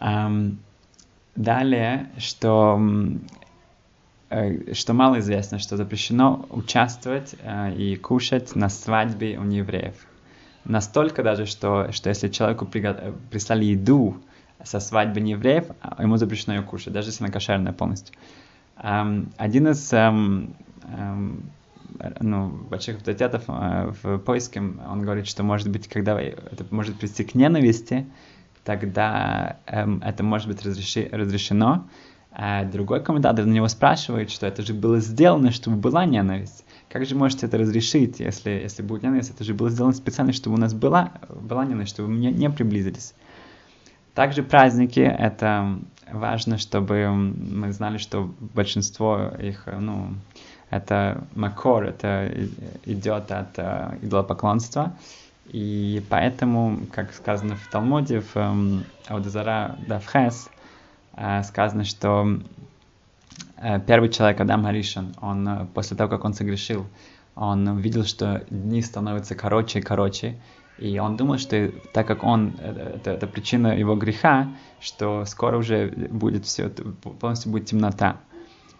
Эм, 0.00 0.60
далее, 1.34 2.08
что 2.16 2.80
Э, 4.30 4.74
что 4.74 4.92
мало 4.92 5.20
известно, 5.20 5.58
что 5.58 5.76
запрещено 5.76 6.46
участвовать 6.50 7.34
э, 7.40 7.74
и 7.74 7.96
кушать 7.96 8.54
на 8.54 8.68
свадьбе 8.68 9.38
у 9.38 9.42
неевреев. 9.42 9.94
Настолько 10.68 11.22
даже, 11.22 11.46
что, 11.46 11.90
что 11.92 12.10
если 12.10 12.28
человеку 12.28 12.66
прислали 12.66 13.64
еду 13.64 14.18
со 14.62 14.80
свадьбы 14.80 15.20
неевреев, 15.20 15.64
а 15.80 16.02
ему 16.02 16.18
запрещено 16.18 16.56
ее 16.56 16.62
кушать, 16.62 16.92
даже 16.92 17.08
если 17.08 17.24
она 17.24 17.32
кошерная 17.32 17.72
полностью. 17.72 18.14
Эм, 18.82 19.32
один 19.38 19.68
из 19.68 19.90
эм, 19.94 20.54
эм, 20.84 21.50
ну, 22.20 22.48
больших 22.48 22.98
авторитетов 22.98 23.44
э, 23.48 23.92
в 24.02 24.18
поиске, 24.18 24.60
он 24.60 25.02
говорит, 25.02 25.26
что 25.26 25.42
может 25.42 25.70
быть, 25.70 25.88
когда 25.88 26.20
это 26.20 26.66
может 26.70 26.98
привести 26.98 27.24
к 27.24 27.34
ненависти, 27.34 28.06
тогда 28.62 29.56
эм, 29.66 30.02
это 30.04 30.22
может 30.22 30.48
быть 30.48 30.62
разреши, 30.66 31.08
разрешено, 31.10 31.88
а 32.30 32.64
другой 32.64 33.02
комментатор 33.02 33.46
на 33.46 33.52
него 33.52 33.68
спрашивает, 33.68 34.30
что 34.30 34.46
это 34.46 34.62
же 34.62 34.74
было 34.74 35.00
сделано, 35.00 35.50
чтобы 35.50 35.78
была 35.78 36.04
ненависть. 36.04 36.64
Как 36.88 37.04
же 37.04 37.14
можете 37.14 37.46
это 37.46 37.58
разрешить, 37.58 38.20
если, 38.20 38.50
если 38.50 38.82
будет 38.82 39.02
ненависть? 39.02 39.30
Это 39.30 39.44
же 39.44 39.54
было 39.54 39.70
сделано 39.70 39.94
специально, 39.94 40.32
чтобы 40.32 40.56
у 40.56 40.60
нас 40.60 40.72
была, 40.72 41.12
была 41.28 41.64
ненависть, 41.64 41.92
чтобы 41.92 42.08
мы 42.08 42.18
не, 42.18 42.32
не 42.32 42.50
приблизились. 42.50 43.14
Также 44.14 44.42
праздники, 44.42 45.00
это 45.00 45.78
важно, 46.10 46.58
чтобы 46.58 47.08
мы 47.08 47.72
знали, 47.72 47.98
что 47.98 48.32
большинство 48.54 49.32
их, 49.38 49.66
ну, 49.66 50.14
это 50.70 51.24
макор, 51.34 51.84
это 51.84 52.32
идет 52.84 53.30
от 53.30 53.58
uh, 53.58 54.04
идолопоклонства. 54.04 54.96
И 55.46 56.02
поэтому, 56.08 56.80
как 56.92 57.12
сказано 57.12 57.56
в 57.56 57.66
Талмуде, 57.68 58.20
в 58.20 58.36
um, 58.36 58.84
Аудазара 59.08 59.78
Давхес, 59.86 60.48
Э, 61.20 61.42
сказано, 61.42 61.82
что 61.82 62.24
э, 62.28 62.38
первый 63.86 64.08
человек, 64.08 64.40
Адам 64.40 64.64
Харишин, 64.64 65.14
он 65.20 65.48
э, 65.48 65.66
после 65.74 65.96
того, 65.96 66.10
как 66.10 66.24
он 66.24 66.34
согрешил, 66.34 66.86
он 67.34 67.66
увидел, 67.68 68.04
что 68.04 68.44
дни 68.50 68.82
становятся 68.82 69.34
короче 69.34 69.78
и 69.78 69.82
короче, 69.82 70.40
и 70.78 70.98
он 70.98 71.16
думал, 71.16 71.38
что 71.38 71.72
так 71.92 72.06
как 72.06 72.22
он, 72.22 72.56
это, 72.60 73.10
это 73.10 73.26
причина 73.26 73.76
его 73.76 73.96
греха, 73.96 74.48
что 74.80 75.24
скоро 75.24 75.58
уже 75.58 75.88
будет 75.88 76.44
все, 76.46 76.68
полностью 76.68 77.50
будет 77.50 77.66
темнота. 77.66 78.20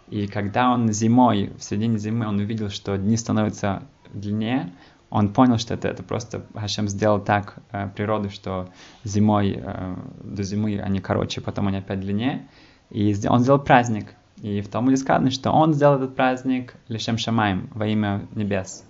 И 0.09 0.27
когда 0.27 0.71
он 0.71 0.91
зимой, 0.91 1.51
в 1.57 1.63
середине 1.63 1.97
зимы, 1.97 2.25
он 2.25 2.39
увидел, 2.39 2.69
что 2.69 2.97
дни 2.97 3.17
становятся 3.17 3.83
длиннее, 4.13 4.71
он 5.09 5.33
понял, 5.33 5.57
что 5.57 5.73
это, 5.73 5.87
это 5.87 6.03
просто 6.03 6.45
Хашем 6.53 6.87
сделал 6.87 7.19
так 7.19 7.55
э, 7.71 7.89
природу, 7.95 8.29
что 8.29 8.69
зимой, 9.03 9.59
э, 9.61 9.95
до 10.23 10.43
зимы 10.43 10.79
они 10.79 10.99
короче, 10.99 11.41
потом 11.41 11.67
они 11.67 11.77
опять 11.77 11.99
длиннее. 11.99 12.47
И 12.91 13.15
он 13.27 13.39
сделал 13.39 13.59
праздник. 13.59 14.13
И 14.41 14.61
в 14.61 14.69
Талмуде 14.69 14.97
сказано, 14.97 15.31
что 15.31 15.51
он 15.51 15.73
сделал 15.73 15.95
этот 15.95 16.15
праздник 16.15 16.75
Лишем 16.87 17.17
Шамаем, 17.17 17.69
во 17.73 17.87
имя 17.87 18.27
небес. 18.35 18.85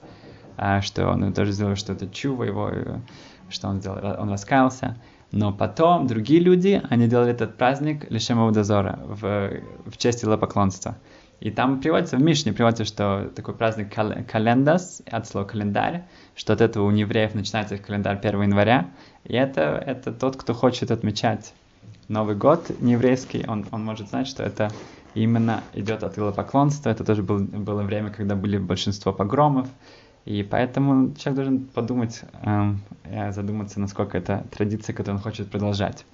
Э, 0.58 0.82
что 0.82 1.10
он 1.10 1.34
тоже 1.34 1.52
сделал 1.52 1.76
что-то 1.76 2.08
чува 2.08 2.44
его, 2.44 2.72
что 3.50 3.68
он 3.68 3.80
сделал, 3.80 4.16
он 4.20 4.30
раскаялся. 4.30 4.98
Но 5.32 5.54
потом 5.54 6.08
другие 6.08 6.40
люди, 6.40 6.82
они 6.90 7.08
делали 7.08 7.32
этот 7.32 7.58
праздник 7.58 8.10
Лишем 8.10 8.52
Дозора 8.52 9.00
в, 9.04 9.62
в 9.86 9.98
честь 9.98 10.24
поклонства. 10.24 10.98
И 11.40 11.52
там 11.52 11.80
приводится, 11.80 12.18
в 12.18 12.22
Мишне 12.22 12.52
приводится, 12.52 12.84
что 12.84 13.32
такой 13.34 13.54
праздник 13.54 13.94
кал- 13.94 14.26
календас, 14.30 15.02
от 15.10 15.26
слова 15.26 15.46
календарь, 15.46 16.04
что 16.36 16.52
от 16.52 16.62
этого 16.62 16.88
у 16.88 16.92
евреев 16.92 17.34
начинается 17.34 17.78
календарь 17.78 18.18
1 18.18 18.42
января. 18.42 18.90
И 19.24 19.36
это, 19.36 19.82
это 19.86 20.12
тот, 20.12 20.36
кто 20.36 20.54
хочет 20.54 20.92
отмечать 20.92 21.54
Новый 22.10 22.36
год 22.36 22.72
нееврейский, 22.82 23.46
он, 23.48 23.68
он 23.72 23.86
может 23.86 24.10
знать, 24.10 24.28
что 24.28 24.42
это 24.44 24.72
именно 25.14 25.64
идет 25.74 26.04
от 26.04 26.18
идолопоклонства. 26.18 26.90
Это 26.90 27.04
тоже 27.04 27.24
был, 27.24 27.40
было 27.40 27.82
время, 27.84 28.12
когда 28.12 28.36
были 28.36 28.58
большинство 28.58 29.14
погромов. 29.14 29.68
И 30.26 30.44
поэтому 30.44 31.16
человек 31.16 31.36
должен 31.36 31.60
подумать, 31.66 32.22
э, 32.44 33.32
задуматься, 33.32 33.80
насколько 33.80 34.18
это 34.18 34.46
традиция, 34.52 34.94
которую 34.94 35.18
он 35.18 35.24
хочет 35.24 35.50
продолжать. 35.50 36.06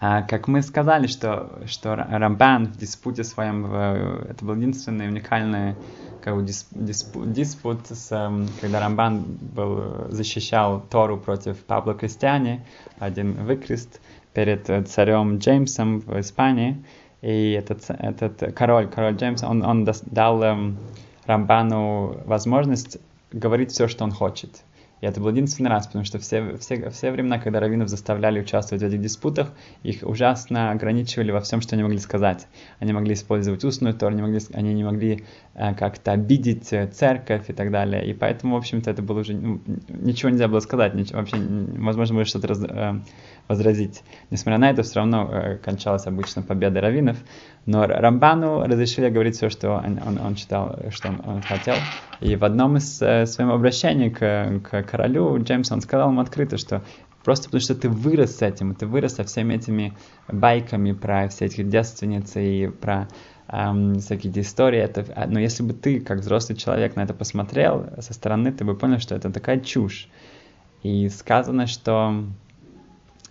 А, 0.00 0.22
как 0.22 0.46
мы 0.46 0.62
сказали, 0.62 1.08
что, 1.08 1.60
что 1.66 1.96
Рамбан 1.96 2.66
в 2.66 2.76
диспуте 2.76 3.24
своем, 3.24 3.66
это 3.66 4.44
был 4.44 4.54
единственный 4.54 5.08
уникальный 5.08 5.74
как 6.22 6.36
бы, 6.36 6.42
диспут, 6.42 7.32
диспут 7.32 7.86
с, 7.88 8.12
эм, 8.12 8.48
когда 8.60 8.80
Рамбан 8.80 9.24
был, 9.24 10.08
защищал 10.10 10.80
Тору 10.90 11.16
против 11.16 11.58
Пабло 11.64 11.94
Крестьяне, 11.94 12.64
один 12.98 13.32
выкрест 13.44 14.00
перед 14.34 14.68
э, 14.68 14.82
царем 14.82 15.38
Джеймсом 15.38 16.00
в 16.00 16.20
Испании. 16.20 16.84
И 17.22 17.52
этот, 17.52 17.84
этот 17.88 18.54
король, 18.54 18.88
король 18.88 19.16
Джеймс, 19.16 19.42
он, 19.42 19.64
он 19.64 19.86
дал 20.06 20.42
эм, 20.42 20.78
Рамбану 21.26 22.20
возможность 22.24 22.98
говорить 23.32 23.72
все, 23.72 23.88
что 23.88 24.04
он 24.04 24.12
хочет. 24.12 24.62
И 25.00 25.06
это 25.06 25.20
был 25.20 25.30
единственный 25.30 25.68
раз, 25.68 25.86
потому 25.86 26.04
что 26.04 26.18
все, 26.18 26.56
все, 26.56 26.90
все 26.90 27.12
времена, 27.12 27.38
когда 27.38 27.60
раввинов 27.60 27.88
заставляли 27.88 28.40
участвовать 28.40 28.82
в 28.82 28.86
этих 28.86 29.00
диспутах, 29.00 29.52
их 29.84 30.02
ужасно 30.02 30.72
ограничивали 30.72 31.30
во 31.30 31.40
всем, 31.40 31.60
что 31.60 31.76
они 31.76 31.84
могли 31.84 31.98
сказать. 31.98 32.48
Они 32.80 32.92
могли 32.92 33.14
использовать 33.14 33.62
устную 33.64 33.94
тор, 33.94 34.10
они, 34.10 34.22
могли, 34.22 34.40
они 34.54 34.74
не 34.74 34.82
могли 34.82 35.24
э, 35.54 35.74
как-то 35.74 36.12
обидеть 36.12 36.72
э, 36.72 36.88
церковь 36.88 37.48
и 37.48 37.52
так 37.52 37.70
далее. 37.70 38.04
И 38.06 38.12
поэтому, 38.12 38.56
в 38.56 38.58
общем-то, 38.58 38.90
это 38.90 39.02
было 39.02 39.20
уже... 39.20 39.34
Ну, 39.34 39.60
ничего 39.88 40.30
нельзя 40.30 40.48
было 40.48 40.60
сказать, 40.60 40.94
ничего, 40.94 41.20
вообще, 41.20 41.36
возможно, 41.36 42.16
было 42.16 42.24
что-то 42.24 42.48
раз, 42.48 42.64
э, 42.64 43.00
возразить. 43.48 44.02
Несмотря 44.30 44.58
на 44.58 44.70
это, 44.70 44.82
все 44.82 44.96
равно 44.96 45.28
э, 45.30 45.56
кончалась 45.56 46.06
обычно 46.06 46.42
победа 46.42 46.80
раввинов. 46.80 47.16
Но 47.66 47.86
Рамбану 47.86 48.62
разрешили 48.64 49.08
говорить 49.08 49.36
все, 49.36 49.48
что 49.48 49.72
он, 49.72 49.98
он, 50.06 50.18
он 50.18 50.34
читал, 50.34 50.78
что 50.90 51.08
он, 51.08 51.22
он 51.24 51.42
хотел. 51.42 51.74
И 52.20 52.36
в 52.36 52.44
одном 52.44 52.76
из 52.76 53.00
э, 53.02 53.26
своем 53.26 53.50
обращений 53.50 54.10
к, 54.10 54.60
к 54.62 54.82
королю 54.82 55.42
Джеймс 55.42 55.72
он 55.72 55.80
сказал 55.80 56.10
ему 56.10 56.20
открыто, 56.20 56.58
что 56.58 56.82
просто 57.24 57.46
потому 57.46 57.60
что 57.60 57.74
ты 57.74 57.88
вырос 57.88 58.36
с 58.36 58.42
этим, 58.42 58.74
ты 58.74 58.86
вырос 58.86 59.14
со 59.14 59.24
всеми 59.24 59.54
этими 59.54 59.94
байками 60.28 60.92
про 60.92 61.28
все 61.28 61.46
эти 61.46 61.62
девственницы 61.62 62.44
и 62.44 62.68
про 62.68 63.08
эм, 63.48 63.98
всякие 63.98 64.30
эти 64.30 64.40
истории. 64.40 64.80
Это, 64.80 65.04
а, 65.14 65.26
но 65.26 65.40
если 65.40 65.62
бы 65.62 65.72
ты, 65.72 66.00
как 66.00 66.20
взрослый 66.20 66.56
человек, 66.56 66.96
на 66.96 67.02
это 67.02 67.14
посмотрел 67.14 67.86
со 67.98 68.12
стороны, 68.14 68.52
ты 68.52 68.64
бы 68.64 68.74
понял, 68.76 68.98
что 68.98 69.14
это 69.14 69.30
такая 69.30 69.60
чушь. 69.60 70.08
И 70.82 71.08
сказано, 71.08 71.66
что 71.66 72.24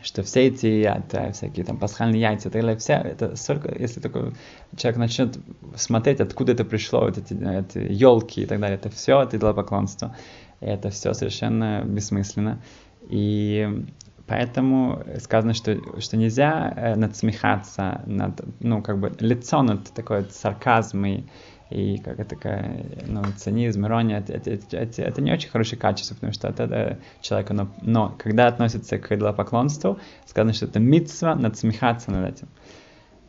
что 0.02 0.24
все 0.24 0.48
эти 0.48 0.82
это, 0.84 1.32
всякие 1.32 1.66
там 1.66 1.78
пасхальные 1.78 2.22
яйца, 2.22 2.50
это, 2.50 2.78
вся, 2.78 3.02
это 3.02 3.36
столько, 3.36 3.74
если 3.78 4.00
такой 4.00 4.34
человек 4.76 4.98
начнет 4.98 5.38
смотреть, 5.76 6.20
откуда 6.20 6.52
это 6.52 6.66
пришло, 6.66 7.02
вот 7.02 7.18
эти, 7.18 7.34
эти 7.34 7.80
елки 7.92 8.42
и 8.42 8.46
так 8.46 8.60
далее, 8.60 8.78
это 8.78 8.90
все 8.90 9.20
от 9.20 9.34
идолопоклонства, 9.34 10.16
это 10.60 10.90
все 10.90 11.14
совершенно 11.14 11.84
бессмысленно. 11.84 12.62
И 13.10 13.86
поэтому 14.28 15.04
сказано, 15.20 15.54
что, 15.54 15.78
что 16.00 16.18
нельзя 16.18 16.74
э, 16.76 16.96
надсмехаться 16.96 18.02
над, 18.06 18.42
ну, 18.60 18.82
как 18.82 19.00
бы 19.00 19.14
лицо 19.20 19.64
над 19.64 19.92
такой 19.94 20.26
сарказм 20.30 21.06
и 21.06 21.24
и 21.70 21.98
как 21.98 22.26
такая, 22.28 22.86
ну, 23.06 23.24
цинизм, 23.36 23.86
ирония, 23.86 24.20
это, 24.20 24.34
это, 24.34 24.78
это, 24.78 25.02
это 25.02 25.22
не 25.22 25.32
очень 25.32 25.50
хорошее 25.50 25.80
качество, 25.80 26.16
потому 26.16 26.34
что 26.34 26.48
от 26.48 26.60
этого 26.60 26.98
человека, 27.22 27.54
но, 27.54 27.68
но 27.82 28.16
когда 28.18 28.48
относится 28.48 28.98
к 28.98 29.12
идолопоклонству, 29.12 30.00
сказано, 30.26 30.54
что 30.54 30.66
это 30.66 30.80
митцва, 30.80 31.36
надсмехаться 31.36 32.12
над 32.12 32.36
этим. 32.36 32.48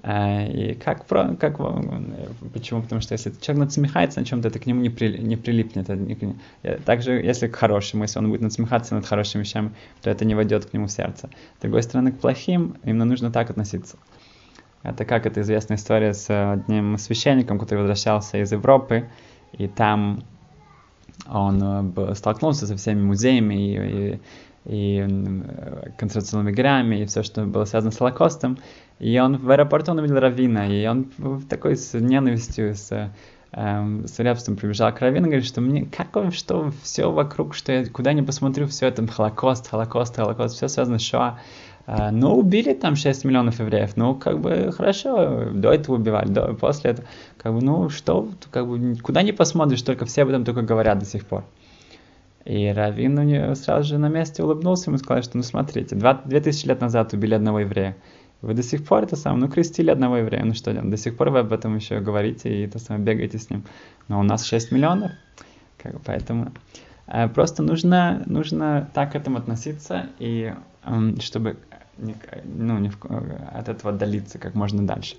А, 0.03 0.45
и 0.47 0.75
как, 0.75 1.07
как, 1.07 1.59
почему? 2.53 2.83
Потому 2.83 3.01
что 3.01 3.15
если 3.15 3.33
человек 3.41 3.65
надсмехается 3.65 4.21
на 4.21 4.27
чем-то, 4.27 4.49
это 4.49 4.61
к 4.61 4.67
нему 4.67 4.81
не, 4.81 4.91
при, 4.91 5.19
не 5.19 5.37
прилипнет. 5.37 5.89
Также, 6.85 7.21
если 7.21 7.49
к 7.49 7.57
хорошему, 7.57 8.05
если 8.05 8.21
он 8.21 8.29
будет 8.29 8.41
надсмехаться 8.41 8.95
над 8.95 9.05
хорошими 9.05 9.43
вещами, 9.43 9.73
то 10.01 10.11
это 10.11 10.25
не 10.25 10.37
войдет 10.37 10.67
к 10.67 10.73
нему 10.73 10.87
в 10.87 10.93
сердце. 10.93 11.29
С 11.59 11.63
другой 11.63 11.83
стороны, 11.83 12.13
к 12.13 12.21
плохим, 12.21 12.77
именно 12.85 13.05
нужно 13.05 13.33
так 13.33 13.51
относиться. 13.51 13.97
Это 14.83 15.05
как 15.05 15.27
эта 15.27 15.41
известная 15.41 15.77
история 15.77 16.15
с 16.15 16.29
одним 16.31 16.99
священником, 16.99 17.59
который 17.59 17.81
возвращался 17.81 18.39
из 18.39 18.53
Европы, 18.53 19.09
и 19.53 19.67
там 19.67 20.23
он 21.27 21.93
э, 21.97 22.15
столкнулся 22.15 22.67
со 22.67 22.77
всеми 22.77 23.03
музеями 23.03 23.55
и, 23.55 24.21
и, 24.65 25.01
и 25.03 25.09
концентрационными 25.99 26.51
лагерями, 26.51 26.97
и 26.97 27.07
все, 27.07 27.23
что 27.23 27.45
было 27.45 27.65
связано 27.65 27.91
с 27.91 27.99
Холокостом. 27.99 28.59
И 28.99 29.19
он 29.19 29.37
в 29.39 29.51
аэропорту 29.51 29.93
он 29.93 29.99
увидел 29.99 30.19
Равина, 30.19 30.67
и 30.67 30.87
он 30.87 31.07
такой 31.49 31.77
с 31.77 31.95
ненавистью, 31.99 32.75
с 32.75 33.13
эм, 33.53 34.07
с 34.07 34.19
рабством 34.19 34.57
прибежал 34.57 34.93
к 34.93 35.01
Равину, 35.01 35.27
говорит, 35.27 35.47
что 35.47 35.61
мне, 35.61 35.87
как 35.87 36.15
он, 36.17 36.33
что 36.33 36.73
все 36.83 37.11
вокруг, 37.11 37.55
что 37.55 37.73
я 37.73 37.87
куда 37.87 38.13
ни 38.13 38.21
посмотрю, 38.21 38.67
все 38.67 38.87
это 38.87 39.07
Холокост, 39.07 39.69
Холокост, 39.69 40.17
Холокост, 40.17 40.57
все 40.57 40.69
связано 40.69 40.99
с 40.99 41.03
Шоа. 41.03 41.39
Э, 41.89 42.11
ну, 42.11 42.37
убили 42.37 42.75
там 42.75 42.97
6 42.97 43.25
миллионов 43.25 43.61
евреев, 43.61 43.97
ну, 43.97 44.15
как 44.15 44.41
бы, 44.41 44.71
хорошо, 44.73 45.47
до 45.55 45.73
этого 45.73 45.95
убивали, 45.95 46.29
до, 46.29 46.53
после 46.53 46.91
этого, 46.91 47.09
как 47.39 47.55
бы, 47.55 47.63
ну, 47.63 47.89
что, 47.89 48.29
как 48.51 48.69
бы, 48.69 48.97
куда 48.97 49.23
ни 49.23 49.31
посмотришь, 49.31 49.81
только 49.81 50.05
все 50.05 50.23
об 50.23 50.29
этом 50.29 50.45
только 50.45 50.61
говорят 50.61 50.99
до 50.99 51.07
сих 51.07 51.25
пор. 51.25 51.45
И 52.45 52.67
Равин 52.69 53.19
у 53.19 53.23
нее 53.23 53.55
сразу 53.55 53.89
же 53.89 53.99
на 53.99 54.09
месте 54.09 54.43
улыбнулся 54.43 54.91
ему 54.91 54.99
сказал, 54.99 55.23
что 55.23 55.37
ну 55.37 55.43
смотрите, 55.43 55.97
два, 55.97 56.21
две 56.25 56.41
тысячи 56.41 56.67
лет 56.67 56.81
назад 56.81 57.13
убили 57.13 57.35
одного 57.35 57.61
еврея. 57.61 57.97
Вы 58.41 58.55
до 58.55 58.63
сих 58.63 58.87
пор 58.87 59.03
это 59.03 59.17
самое, 59.17 59.47
ну 59.47 59.49
крестили 59.53 59.91
одного 59.91 60.19
еврея, 60.19 60.45
ну 60.45 60.55
что 60.55 60.73
до 60.73 60.97
сих 60.97 61.17
пор 61.17 61.31
вы 61.31 61.41
об 61.41 61.53
этом 61.53 61.77
еще 61.77 62.01
говорите 62.01 62.49
и 62.49 62.67
это 62.67 62.79
самое 62.79 63.05
бегаете 63.05 63.39
с 63.39 63.51
ним. 63.51 63.65
Но 64.09 64.21
у 64.21 64.23
нас 64.23 64.47
6 64.47 64.73
миллионов, 64.73 65.11
как 65.77 65.95
бы, 65.95 66.01
поэтому 66.05 66.53
э, 67.07 67.29
просто 67.29 67.63
нужно, 67.63 68.23
нужно 68.25 68.89
так 68.95 69.13
к 69.13 69.17
этому 69.17 69.39
относиться 69.39 70.07
и 70.19 70.55
э, 70.85 71.21
чтобы 71.21 71.51
не, 71.51 71.68
ну, 72.45 72.79
не 72.79 72.91
в, 72.91 72.99
от 73.53 73.69
этого 73.69 73.93
отдалиться 73.93 74.39
как 74.39 74.55
можно 74.55 74.87
дальше. 74.87 75.17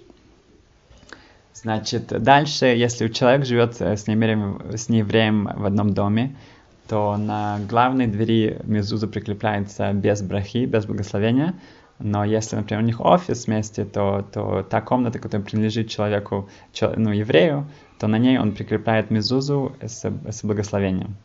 Значит, 1.53 2.07
дальше, 2.07 2.67
если 2.67 3.07
человек 3.09 3.45
живет 3.45 3.81
с 3.81 4.07
неевреем, 4.07 4.62
с 4.74 4.88
неевреем 4.88 5.50
в 5.55 5.65
одном 5.65 5.93
доме, 5.93 6.36
то 6.88 7.17
на 7.17 7.59
главной 7.69 8.07
двери 8.07 8.59
мезуза 8.63 9.07
прикрепляется 9.07 9.91
без 9.93 10.21
брахи, 10.21 10.65
без 10.65 10.86
благословения. 10.86 11.53
Но 12.00 12.24
если, 12.24 12.55
например, 12.55 12.81
у 12.81 12.86
них 12.86 13.01
офис 13.01 13.45
вместе, 13.45 13.83
то, 13.83 14.25
то 14.33 14.63
та 14.63 14.79
комната, 14.81 15.19
которая 15.19 15.45
принадлежит 15.45 15.89
человеку, 15.89 16.50
ну, 16.95 17.12
еврею, 17.12 17.67
то 18.00 18.07
на 18.07 18.17
ней 18.17 18.39
он 18.39 18.53
прикрепляет 18.53 19.12
мезузу 19.12 19.75
с, 19.81 20.05
с 20.05 20.43
благословением. 20.43 21.17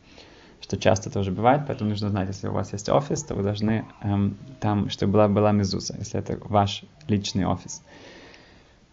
Что 0.65 0.77
часто 0.77 1.11
тоже 1.11 1.31
бывает, 1.31 1.61
поэтому 1.67 1.91
нужно 1.91 2.09
знать, 2.09 2.27
если 2.27 2.47
у 2.47 2.51
вас 2.51 2.73
есть 2.73 2.89
офис, 2.89 3.21
то 3.21 3.35
вы 3.35 3.43
должны 3.43 3.85
эм, 4.01 4.35
там, 4.59 4.89
чтобы 4.89 5.13
была, 5.13 5.27
была 5.27 5.51
мезуза, 5.51 5.95
если 5.99 6.19
это 6.19 6.39
ваш 6.43 6.83
личный 7.07 7.45
офис. 7.45 7.83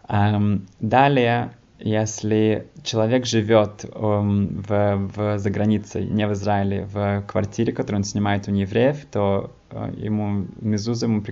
Эм, 0.07 0.67
далее 0.81 1.52
если 1.79 2.69
человек 2.85 3.25
живет 3.25 3.87
um, 3.87 4.62
в, 4.69 5.09
в, 5.17 5.38
за 5.38 5.50
границей, 5.50 6.05
не 6.05 6.26
в 6.26 6.33
Израиле, 6.35 6.85
в 6.85 7.23
квартире, 7.26 7.73
которую 7.73 8.00
он 8.00 8.05
снимает 8.05 8.49
у 8.49 8.50
неевреев, 8.50 9.07
то 9.11 9.50
uh, 9.71 9.99
ему 9.99 10.47
мезузу 10.61 11.07
ему 11.07 11.23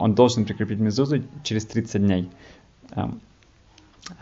он 0.00 0.14
должен 0.14 0.46
прикрепить 0.46 0.78
мезузу 0.78 1.22
через 1.42 1.66
30 1.66 2.00
дней. 2.00 2.30
Um, 2.92 3.20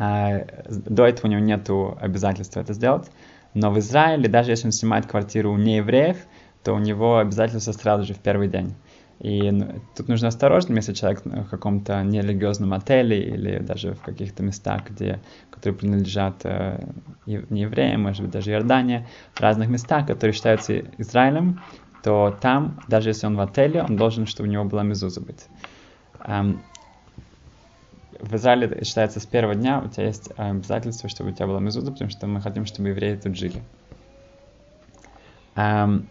uh, 0.01 0.91
до 0.91 1.07
этого 1.07 1.29
у 1.29 1.31
него 1.31 1.41
нет 1.41 1.71
обязательства 2.01 2.59
это 2.59 2.75
сделать. 2.75 3.09
Но 3.55 3.71
в 3.71 3.79
Израиле, 3.79 4.29
даже 4.29 4.51
если 4.51 4.67
он 4.67 4.73
снимает 4.73 5.07
квартиру 5.07 5.53
у 5.53 5.57
неевреев, 5.57 6.17
то 6.63 6.75
у 6.75 6.79
него 6.79 7.19
обязательство 7.19 7.73
сразу 7.73 8.05
же 8.05 8.15
в 8.15 8.19
первый 8.19 8.49
день. 8.49 8.75
И 9.21 9.53
тут 9.97 10.09
нужно 10.09 10.29
осторожным, 10.29 10.77
если 10.77 10.95
человек 10.95 11.23
в 11.25 11.49
каком-то 11.49 12.03
нерелигиозном 12.03 12.75
отеле 12.75 13.23
или 13.23 13.59
даже 13.59 13.95
в 13.95 14.01
каких-то 14.01 14.43
местах, 14.43 14.91
где, 14.91 15.21
которые 15.51 15.79
принадлежат 15.79 16.41
э, 16.43 16.85
не 17.27 17.61
евреям, 17.61 18.03
может 18.03 18.23
быть, 18.23 18.33
даже 18.33 18.51
Иордания, 18.51 19.07
в 19.35 19.41
разных 19.41 19.69
местах, 19.69 20.09
которые 20.09 20.35
считаются 20.35 20.81
Израилем, 20.99 21.61
то 22.03 22.37
там, 22.41 22.81
даже 22.89 23.11
если 23.11 23.27
он 23.27 23.37
в 23.37 23.41
отеле, 23.41 23.83
он 23.83 23.97
должен, 23.97 24.27
чтобы 24.27 24.49
у 24.49 24.53
него 24.53 24.65
была 24.65 24.83
мезуза 24.83 25.21
быть. 25.21 25.47
Эм, 26.25 26.63
в 28.21 28.35
Израиле 28.37 28.83
считается 28.85 29.21
с 29.21 29.27
первого 29.27 29.55
дня 29.55 29.83
у 29.85 29.89
тебя 29.89 30.07
есть 30.07 30.31
обязательство, 30.37 31.09
чтобы 31.09 31.31
у 31.31 31.33
тебя 31.33 31.47
была 31.47 31.61
мезуза, 31.61 31.93
потому 31.93 32.11
что 32.11 32.27
мы 32.27 32.41
хотим, 32.41 32.67
чтобы 32.67 32.91
евреи 32.91 33.17
тут 33.17 33.37
жили. 33.37 33.63
Um, 35.55 36.07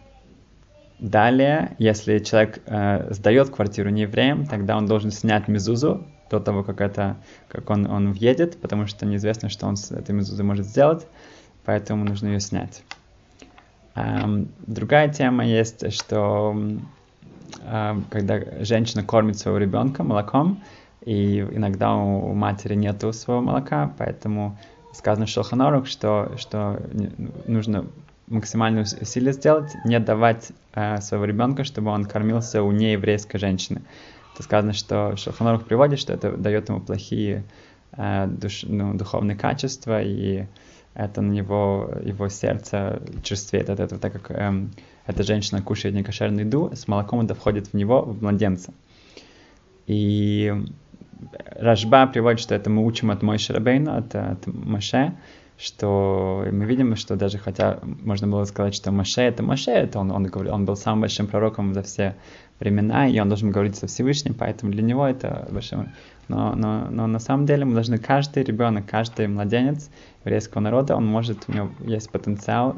Далее, 1.01 1.75
если 1.79 2.19
человек 2.19 2.61
э, 2.67 3.11
сдает 3.11 3.49
квартиру 3.49 3.89
не 3.89 4.03
евреям, 4.03 4.45
тогда 4.45 4.77
он 4.77 4.85
должен 4.85 5.09
снять 5.09 5.47
мезузу 5.47 6.05
до 6.29 6.39
того, 6.39 6.63
как, 6.63 6.79
это, 6.79 7.17
как 7.47 7.71
он, 7.71 7.89
он 7.89 8.13
въедет, 8.13 8.61
потому 8.61 8.85
что 8.85 9.07
неизвестно, 9.07 9.49
что 9.49 9.65
он 9.65 9.77
с 9.77 9.91
этой 9.91 10.13
мезузой 10.13 10.45
может 10.45 10.67
сделать, 10.67 11.07
поэтому 11.65 12.05
нужно 12.05 12.27
ее 12.27 12.39
снять. 12.39 12.83
Эм, 13.95 14.49
другая 14.67 15.09
тема 15.11 15.43
есть, 15.43 15.91
что 15.91 16.55
э, 17.63 17.95
когда 18.11 18.39
женщина 18.63 19.03
кормит 19.03 19.39
своего 19.39 19.57
ребенка 19.57 20.03
молоком, 20.03 20.61
и 21.05 21.39
иногда 21.39 21.95
у, 21.95 22.33
матери 22.33 22.75
нету 22.75 23.11
своего 23.13 23.41
молока, 23.41 23.93
поэтому 23.97 24.57
сказано 24.93 25.25
в 25.25 25.29
Шелханорух, 25.29 25.87
что, 25.87 26.31
что 26.37 26.81
нужно 27.47 27.85
максимальные 28.27 28.83
усилия 28.83 29.33
сделать, 29.33 29.75
не 29.85 29.99
давать 29.99 30.51
э, 30.73 31.01
своего 31.01 31.25
ребенка, 31.25 31.63
чтобы 31.63 31.91
он 31.91 32.05
кормился 32.05 32.63
у 32.63 32.71
нееврейской 32.71 33.39
женщины. 33.39 33.81
Это 34.33 34.43
сказано, 34.43 34.73
что 34.73 35.15
Шелханорух 35.17 35.65
приводит, 35.65 35.99
что 35.99 36.13
это 36.13 36.37
дает 36.37 36.69
ему 36.69 36.79
плохие 36.79 37.43
э, 37.93 38.27
душ, 38.27 38.63
ну, 38.63 38.93
духовные 38.93 39.37
качества, 39.37 40.01
и 40.01 40.45
это 40.93 41.21
на 41.21 41.31
него, 41.31 41.89
его 42.03 42.29
сердце 42.29 43.01
черствеет 43.23 43.69
от 43.69 43.79
этого, 43.79 43.99
так 43.99 44.13
как 44.13 44.31
эм, 44.31 44.71
эта 45.05 45.23
женщина 45.23 45.61
кушает 45.61 45.95
некошерную 45.95 46.45
еду, 46.45 46.71
с 46.73 46.87
молоком 46.87 47.21
это 47.21 47.33
входит 47.33 47.67
в 47.67 47.73
него, 47.73 48.01
в 48.01 48.21
младенца. 48.21 48.73
И 49.87 50.53
Рашба 51.55 52.07
приводит, 52.07 52.39
что 52.39 52.55
это 52.55 52.69
мы 52.69 52.85
учим 52.85 53.11
от 53.11 53.21
Мойши 53.21 53.53
Рабейна, 53.53 53.97
от, 53.97 54.15
от 54.15 54.47
Моше, 54.47 55.13
что 55.57 56.43
мы 56.51 56.65
видим, 56.65 56.95
что 56.95 57.15
даже 57.15 57.37
хотя 57.37 57.79
можно 57.83 58.27
было 58.27 58.45
сказать, 58.45 58.73
что 58.73 58.91
Моше 58.91 59.21
это 59.21 59.43
Моше, 59.43 59.71
это 59.71 59.99
он, 59.99 60.11
он, 60.11 60.27
он 60.49 60.65
был 60.65 60.75
самым 60.75 61.01
большим 61.01 61.27
пророком 61.27 61.73
за 61.73 61.83
все 61.83 62.15
времена, 62.59 63.07
и 63.07 63.19
он 63.19 63.27
должен 63.27 63.51
говорить 63.51 63.75
со 63.75 63.87
Всевышним, 63.87 64.33
поэтому 64.33 64.71
для 64.71 64.81
него 64.81 65.05
это 65.05 65.47
большое. 65.51 65.93
Но, 66.27 66.55
но, 66.55 66.87
но 66.89 67.07
на 67.07 67.19
самом 67.19 67.45
деле 67.45 67.65
мы 67.65 67.73
должны, 67.73 67.97
каждый 67.97 68.43
ребенок, 68.43 68.85
каждый 68.87 69.27
младенец 69.27 69.89
еврейского 70.25 70.61
народа, 70.61 70.95
он 70.95 71.05
может, 71.05 71.45
у 71.47 71.51
него 71.51 71.71
есть 71.81 72.09
потенциал 72.09 72.77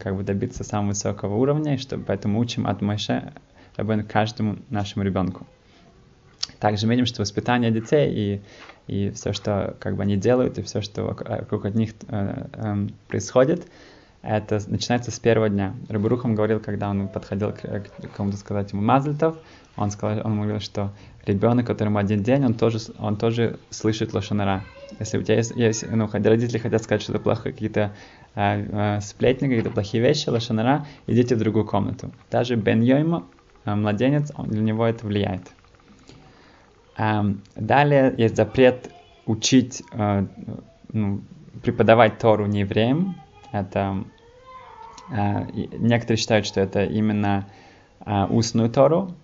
как 0.00 0.16
бы 0.16 0.22
добиться 0.24 0.64
самого 0.64 0.88
высокого 0.88 1.36
уровня, 1.36 1.74
и 1.74 1.78
что, 1.78 1.98
поэтому 1.98 2.40
учим 2.40 2.66
от 2.66 2.80
Моше 2.80 3.32
каждому 4.08 4.56
нашему 4.70 5.04
ребенку. 5.04 5.46
Также 6.62 6.86
видим, 6.86 7.06
что 7.06 7.22
воспитание 7.22 7.72
детей 7.72 8.14
и 8.14 8.40
и 8.86 9.10
все, 9.10 9.32
что 9.32 9.76
как 9.80 9.96
бы 9.96 10.04
они 10.04 10.16
делают, 10.16 10.58
и 10.58 10.62
все, 10.62 10.80
что 10.80 11.02
вокруг 11.04 11.64
от 11.64 11.74
них 11.74 11.92
э, 12.08 12.46
э, 12.52 12.86
происходит, 13.08 13.66
это 14.22 14.60
начинается 14.68 15.10
с 15.10 15.18
первого 15.18 15.48
дня. 15.48 15.74
Рабурухам 15.88 16.36
говорил, 16.36 16.60
когда 16.60 16.88
он 16.90 17.08
подходил 17.08 17.50
к, 17.52 17.62
к 17.62 18.16
кому-то 18.16 18.36
сказать 18.36 18.72
ему 18.72 18.82
мазлитов, 18.82 19.36
он 19.76 19.90
сказал, 19.90 20.24
он 20.24 20.36
говорил, 20.36 20.60
что 20.60 20.92
ребенок, 21.26 21.66
которому 21.66 21.98
один 21.98 22.22
день, 22.22 22.44
он 22.44 22.54
тоже, 22.54 22.78
он 22.98 23.16
тоже 23.16 23.58
слышит 23.70 24.12
лошанара. 24.14 24.62
Если 25.00 25.18
у 25.18 25.22
тебя 25.22 25.36
есть, 25.36 25.56
есть 25.56 25.84
ну, 25.90 26.08
родители 26.12 26.58
хотят 26.58 26.82
сказать 26.82 27.02
что-то 27.02 27.18
плохое, 27.18 27.52
какие-то 27.52 27.92
э, 28.36 28.96
э, 28.96 29.00
сплетни, 29.00 29.48
какие-то 29.48 29.70
плохие 29.70 30.00
вещи, 30.02 30.28
лошанара, 30.28 30.86
идите 31.08 31.34
в 31.34 31.38
другую 31.40 31.64
комнату. 31.64 32.12
Даже 32.30 32.54
Бен 32.54 32.82
Йойма, 32.82 33.26
э, 33.64 33.74
младенец, 33.74 34.30
он, 34.36 34.48
для 34.48 34.62
него 34.62 34.86
это 34.86 35.06
влияет. 35.06 35.42
Далее 36.96 38.14
есть 38.16 38.36
запрет 38.36 38.90
учить, 39.26 39.82
э, 39.92 40.26
ну, 40.92 41.20
преподавать 41.62 42.18
Тору 42.18 42.46
не 42.46 42.60
евреям. 42.60 43.16
Это 43.52 44.04
э, 45.10 45.44
некоторые 45.78 46.16
считают, 46.16 46.46
что 46.46 46.60
это 46.60 46.84
именно 46.84 47.46
э, 48.04 48.26
устную 48.26 48.70
Тору. 48.70 49.14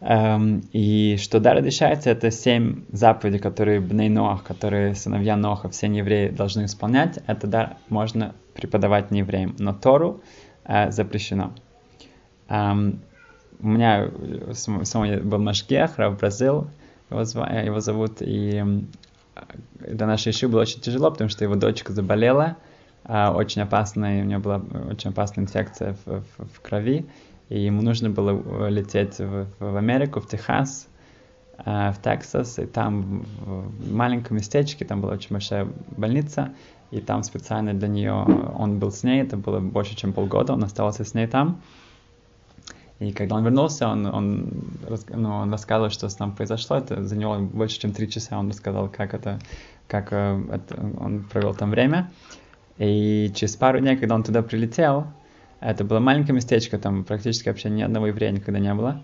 И 0.00 1.16
что 1.18 1.40
да 1.40 1.54
разрешается, 1.54 2.10
это 2.10 2.30
семь 2.30 2.84
заповедей, 2.92 3.40
которые 3.40 3.80
Бней 3.80 4.08
Ноах, 4.08 4.44
которые 4.44 4.94
сыновья 4.94 5.34
Ноха, 5.36 5.68
все 5.70 5.88
неевреи 5.88 6.28
должны 6.28 6.66
исполнять. 6.66 7.18
Это 7.26 7.48
да, 7.48 7.78
можно 7.88 8.32
преподавать 8.54 9.10
неевреям, 9.10 9.56
но 9.58 9.72
Тору 9.72 10.22
запрещено 10.64 11.52
у 13.60 13.68
меня 13.68 14.10
самой 14.52 15.20
был 15.20 15.38
Машгех, 15.38 15.98
Рав 15.98 16.18
Бразил, 16.18 16.68
его, 17.10 17.24
зв... 17.24 17.36
его 17.36 17.80
зовут, 17.80 18.18
и 18.20 18.64
до 19.78 20.06
нашей 20.06 20.30
иши 20.30 20.48
было 20.48 20.62
очень 20.62 20.80
тяжело, 20.80 21.10
потому 21.10 21.30
что 21.30 21.44
его 21.44 21.54
дочка 21.54 21.92
заболела, 21.92 22.56
а, 23.04 23.32
очень 23.32 23.62
опасная, 23.62 24.22
у 24.22 24.24
нее 24.24 24.38
была 24.38 24.62
очень 24.90 25.10
опасная 25.10 25.44
инфекция 25.44 25.96
в, 26.04 26.22
в, 26.36 26.54
в 26.54 26.60
крови, 26.60 27.06
и 27.48 27.60
ему 27.60 27.82
нужно 27.82 28.10
было 28.10 28.68
лететь 28.68 29.18
в, 29.18 29.46
в 29.58 29.76
Америку, 29.76 30.20
в 30.20 30.28
Техас, 30.28 30.88
а, 31.58 31.92
в 31.92 32.02
Тексас, 32.02 32.58
и 32.58 32.66
там 32.66 33.24
в 33.40 33.92
маленьком 33.92 34.36
местечке, 34.36 34.84
там 34.84 35.00
была 35.00 35.14
очень 35.14 35.30
большая 35.30 35.68
больница, 35.96 36.52
и 36.90 37.00
там 37.00 37.22
специально 37.22 37.74
для 37.74 37.88
нее 37.88 38.12
он 38.12 38.78
был 38.78 38.90
с 38.90 39.02
ней, 39.02 39.22
это 39.22 39.36
было 39.36 39.60
больше, 39.60 39.94
чем 39.96 40.12
полгода, 40.12 40.52
он 40.52 40.64
оставался 40.64 41.04
с 41.04 41.14
ней 41.14 41.26
там, 41.26 41.60
и 42.98 43.12
когда 43.12 43.36
он 43.36 43.44
вернулся, 43.44 43.88
он, 43.88 44.06
он, 44.06 44.50
ну, 45.08 45.30
он 45.30 45.52
рассказывал, 45.52 45.90
что 45.90 46.08
с 46.08 46.18
нами 46.18 46.32
произошло. 46.32 46.78
Это 46.78 47.04
за 47.04 47.16
него 47.16 47.38
больше, 47.38 47.80
чем 47.80 47.92
три 47.92 48.10
часа 48.10 48.38
он 48.38 48.48
рассказал, 48.48 48.88
как 48.88 49.14
это 49.14 49.38
как 49.88 50.12
э, 50.12 50.40
это, 50.52 50.80
он 51.00 51.24
провел 51.24 51.54
там 51.54 51.70
время. 51.70 52.10
И 52.78 53.32
через 53.34 53.56
пару 53.56 53.80
дней, 53.80 53.96
когда 53.96 54.14
он 54.14 54.22
туда 54.22 54.42
прилетел, 54.42 55.06
это 55.60 55.84
было 55.84 55.98
маленькое 55.98 56.36
местечко, 56.36 56.78
там 56.78 57.04
практически 57.04 57.48
вообще 57.48 57.70
ни 57.70 57.82
одного 57.82 58.06
еврея 58.06 58.30
никогда 58.30 58.60
не 58.60 58.72
было. 58.72 59.02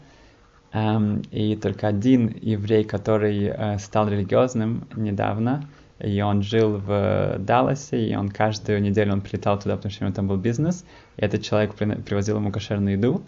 Um, 0.73 1.25
и 1.31 1.57
только 1.57 1.87
один 1.87 2.37
еврей, 2.41 2.85
который 2.85 3.47
uh, 3.47 3.79
стал 3.79 4.09
религиозным 4.09 4.89
недавно, 4.97 5.69
и 6.01 6.21
он 6.21 6.43
жил 6.43 6.79
в 6.79 7.37
Далласе, 7.39 8.09
и 8.09 8.17
он 8.17 8.29
каждую 8.29 8.83
неделю 8.83 9.13
он 9.13 9.21
прилетал 9.21 9.59
туда, 9.59 9.77
потому 9.77 9.93
что 9.93 10.05
у 10.05 10.09
него 10.09 10.15
там 10.15 10.27
был 10.27 10.37
бизнес, 10.37 10.85
и 11.17 11.23
этот 11.23 11.43
человек 11.43 11.75
привозил 11.75 12.37
ему 12.37 12.51
кошерную 12.51 12.97
еду. 12.97 13.23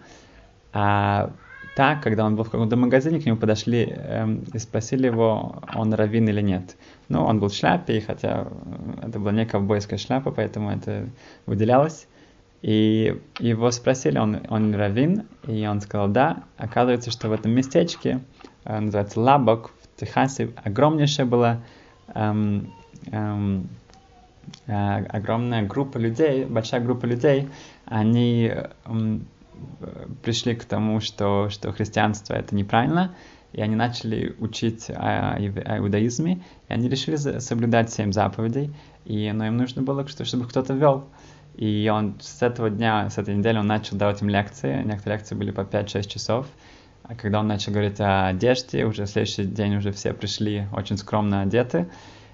А 0.73 1.31
так, 1.77 2.01
когда 2.01 2.25
он 2.25 2.35
был 2.35 2.43
в 2.43 2.49
каком-то 2.49 2.75
магазине, 2.75 3.19
к 3.19 3.25
нему 3.25 3.37
подошли 3.37 3.85
эм, 3.85 4.45
и 4.51 4.57
спросили 4.57 5.05
его, 5.05 5.61
он 5.71 5.93
раввин 5.93 6.27
или 6.27 6.41
нет. 6.41 6.75
Ну, 7.07 7.23
он 7.23 7.39
был 7.39 7.49
в 7.49 7.53
шляпе, 7.53 8.01
хотя 8.01 8.47
э, 8.49 9.07
это 9.07 9.19
была 9.19 9.31
не 9.31 9.45
ковбойская 9.45 9.99
шляпа, 9.99 10.31
поэтому 10.31 10.71
это 10.71 11.07
выделялось. 11.45 12.07
И 12.63 13.21
его 13.37 13.69
спросили, 13.69 14.17
он, 14.17 14.41
он 14.49 14.73
раввин, 14.73 15.27
и 15.43 15.67
он 15.67 15.79
сказал 15.81 16.07
да. 16.07 16.45
Оказывается, 16.57 17.11
что 17.11 17.29
в 17.29 17.31
этом 17.31 17.51
местечке, 17.51 18.21
э, 18.65 18.79
называется 18.79 19.19
Лабок, 19.19 19.71
в 19.83 19.99
Техасе, 19.99 20.49
огромнейшая 20.63 21.27
была 21.27 21.61
эм, 22.15 22.73
эм, 23.11 23.69
э, 24.65 25.05
огромная 25.05 25.61
группа 25.61 25.99
людей, 25.99 26.45
большая 26.45 26.81
группа 26.81 27.05
людей, 27.05 27.49
они 27.85 28.51
эм, 28.85 29.27
пришли 30.23 30.55
к 30.55 30.65
тому, 30.65 30.99
что, 30.99 31.49
что 31.49 31.71
христианство 31.71 32.33
это 32.33 32.55
неправильно, 32.55 33.15
и 33.53 33.61
они 33.61 33.75
начали 33.75 34.35
учить 34.39 34.89
о 34.89 35.37
иудаизме, 35.39 36.43
и 36.67 36.73
они 36.73 36.89
решили 36.89 37.15
соблюдать 37.15 37.91
семь 37.91 38.11
заповедей, 38.11 38.73
и, 39.05 39.31
но 39.31 39.47
им 39.47 39.57
нужно 39.57 39.81
было, 39.81 40.07
чтобы 40.07 40.47
кто-то 40.47 40.73
вел. 40.73 41.05
И 41.55 41.89
он 41.91 42.17
с 42.21 42.43
этого 42.43 42.69
дня, 42.69 43.09
с 43.09 43.17
этой 43.17 43.35
недели 43.35 43.57
он 43.57 43.65
начал 43.65 43.97
давать 43.97 44.21
им 44.21 44.29
лекции. 44.29 44.83
Некоторые 44.83 45.17
лекции 45.17 45.33
были 45.33 45.49
по 45.49 45.61
5-6 45.61 46.07
часов. 46.07 46.45
А 47.01 47.15
когда 47.15 47.39
он 47.39 47.47
начал 47.47 47.71
говорить 47.71 47.99
о 47.99 48.27
одежде, 48.27 48.85
уже 48.85 49.05
в 49.05 49.09
следующий 49.09 49.45
день 49.45 49.77
уже 49.77 49.91
все 49.91 50.13
пришли 50.13 50.67
очень 50.71 50.97
скромно 50.97 51.41
одеты. 51.41 51.87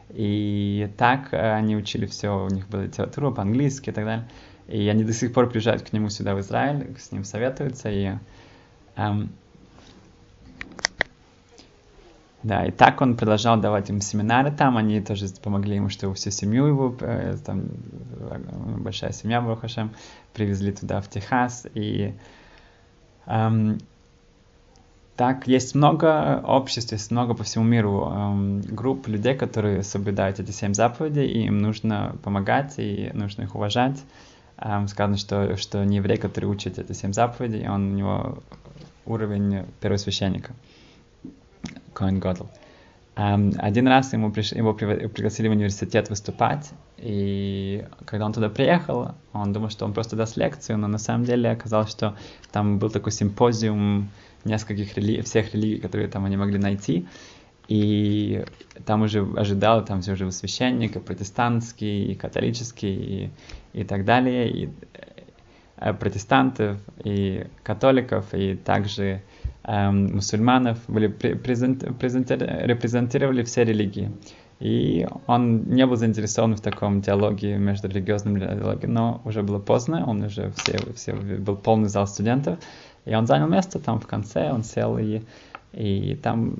И 0.09 0.89
так 0.97 1.29
э, 1.31 1.53
они 1.53 1.75
учили 1.77 2.05
все, 2.05 2.45
у 2.45 2.49
них 2.49 2.67
была 2.67 2.83
литература 2.83 3.31
по-английски 3.31 3.91
и 3.91 3.93
так 3.93 4.03
далее. 4.03 4.27
И 4.67 4.87
они 4.87 5.03
до 5.03 5.13
сих 5.13 5.33
пор 5.33 5.49
приезжают 5.49 5.83
к 5.83 5.93
нему 5.93 6.09
сюда 6.09 6.35
в 6.35 6.39
Израиль, 6.39 6.95
с 6.97 7.11
ним 7.11 7.23
советуются. 7.23 7.89
И, 7.89 8.13
эм, 8.95 9.29
да, 12.43 12.65
и 12.65 12.71
так 12.71 12.99
он 13.01 13.15
продолжал 13.15 13.59
давать 13.59 13.89
им 13.89 14.01
семинары 14.01 14.51
там, 14.51 14.77
они 14.77 15.01
тоже 15.01 15.27
помогли 15.41 15.75
ему, 15.75 15.89
что 15.89 16.13
всю 16.13 16.29
семью 16.29 16.65
его, 16.65 16.95
э, 16.99 17.37
там 17.45 17.63
большая 18.79 19.11
семья, 19.11 19.41
Барухашем, 19.41 19.93
привезли 20.33 20.71
туда, 20.73 21.01
в 21.01 21.09
Техас, 21.09 21.65
и 21.73 22.13
эм, 23.27 23.77
так, 25.15 25.47
есть 25.47 25.75
много 25.75 26.41
обществ, 26.43 26.91
есть 26.91 27.11
много 27.11 27.35
по 27.35 27.43
всему 27.43 27.63
миру 27.63 28.09
эм, 28.11 28.61
групп 28.61 29.07
людей, 29.07 29.35
которые 29.35 29.83
соблюдают 29.83 30.39
эти 30.39 30.51
семь 30.51 30.73
заповедей, 30.73 31.27
и 31.27 31.45
им 31.45 31.59
нужно 31.59 32.15
помогать, 32.23 32.73
и 32.77 33.11
нужно 33.13 33.43
их 33.43 33.55
уважать. 33.55 34.03
Эм, 34.57 34.87
сказано, 34.87 35.17
что, 35.17 35.57
что 35.57 35.83
не 35.83 35.97
еврей, 35.97 36.17
который 36.17 36.45
учит 36.45 36.79
эти 36.79 36.91
семь 36.93 37.13
заповедей, 37.13 37.67
он 37.67 37.93
у 37.93 37.95
него 37.95 38.37
уровень 39.05 39.65
первосвященника. 39.79 40.53
Коин 41.93 42.19
Годл. 42.19 42.45
Um, 43.15 43.55
один 43.59 43.87
раз 43.87 44.11
ему 44.13 44.31
приш... 44.31 44.53
его 44.53 44.73
пригласили 44.73 45.47
в 45.47 45.51
университет 45.51 46.09
выступать, 46.09 46.71
и 46.97 47.85
когда 48.05 48.25
он 48.25 48.33
туда 48.33 48.49
приехал, 48.49 49.11
он 49.33 49.53
думал, 49.53 49.69
что 49.69 49.85
он 49.85 49.93
просто 49.93 50.15
даст 50.15 50.35
лекцию, 50.35 50.79
но 50.79 50.87
на 50.87 50.97
самом 50.97 51.23
деле 51.23 51.51
оказалось, 51.51 51.91
что 51.91 52.15
там 52.51 52.79
был 52.79 52.89
такой 52.89 53.11
симпозиум 53.11 54.09
нескольких 54.45 54.97
рели... 54.97 55.21
всех 55.21 55.53
религий, 55.53 55.79
которые 55.79 56.07
там 56.07 56.25
они 56.25 56.37
могли 56.37 56.57
найти, 56.57 57.07
и 57.67 58.43
там 58.85 59.03
уже 59.03 59.25
ожидал, 59.35 59.85
там 59.85 60.01
все 60.01 60.13
уже 60.13 60.31
священник, 60.31 60.95
и 60.95 60.99
протестантский, 60.99 62.11
и 62.11 62.15
католический, 62.15 62.95
и, 63.73 63.81
и 63.81 63.83
так 63.83 64.05
далее, 64.05 64.49
и 64.49 64.69
э, 65.77 65.93
протестантов, 65.93 66.77
и 67.03 67.47
католиков, 67.63 68.33
и 68.33 68.55
также 68.55 69.21
эм, 69.63 70.15
мусульманов, 70.15 70.79
были 70.87 71.07
презент, 71.07 71.83
репрезентировали 71.83 73.43
все 73.43 73.63
религии. 73.63 74.11
И 74.59 75.07
он 75.27 75.63
не 75.65 75.85
был 75.85 75.95
заинтересован 75.95 76.55
в 76.55 76.61
таком 76.61 77.01
диалоге 77.01 77.57
между 77.57 77.87
религиозным 77.89 78.39
диалогом, 78.39 78.93
но 78.93 79.21
уже 79.25 79.43
было 79.43 79.59
поздно, 79.59 80.05
он 80.07 80.23
уже 80.23 80.51
все, 80.55 80.79
все 80.95 81.13
был 81.13 81.57
полный 81.57 81.89
зал 81.89 82.07
студентов, 82.07 82.59
и 83.05 83.13
он 83.13 83.27
занял 83.27 83.47
место 83.47 83.79
там 83.79 83.99
в 83.99 84.07
конце, 84.07 84.51
он 84.51 84.63
сел 84.63 84.97
и, 84.97 85.21
и 85.73 86.15
там 86.15 86.55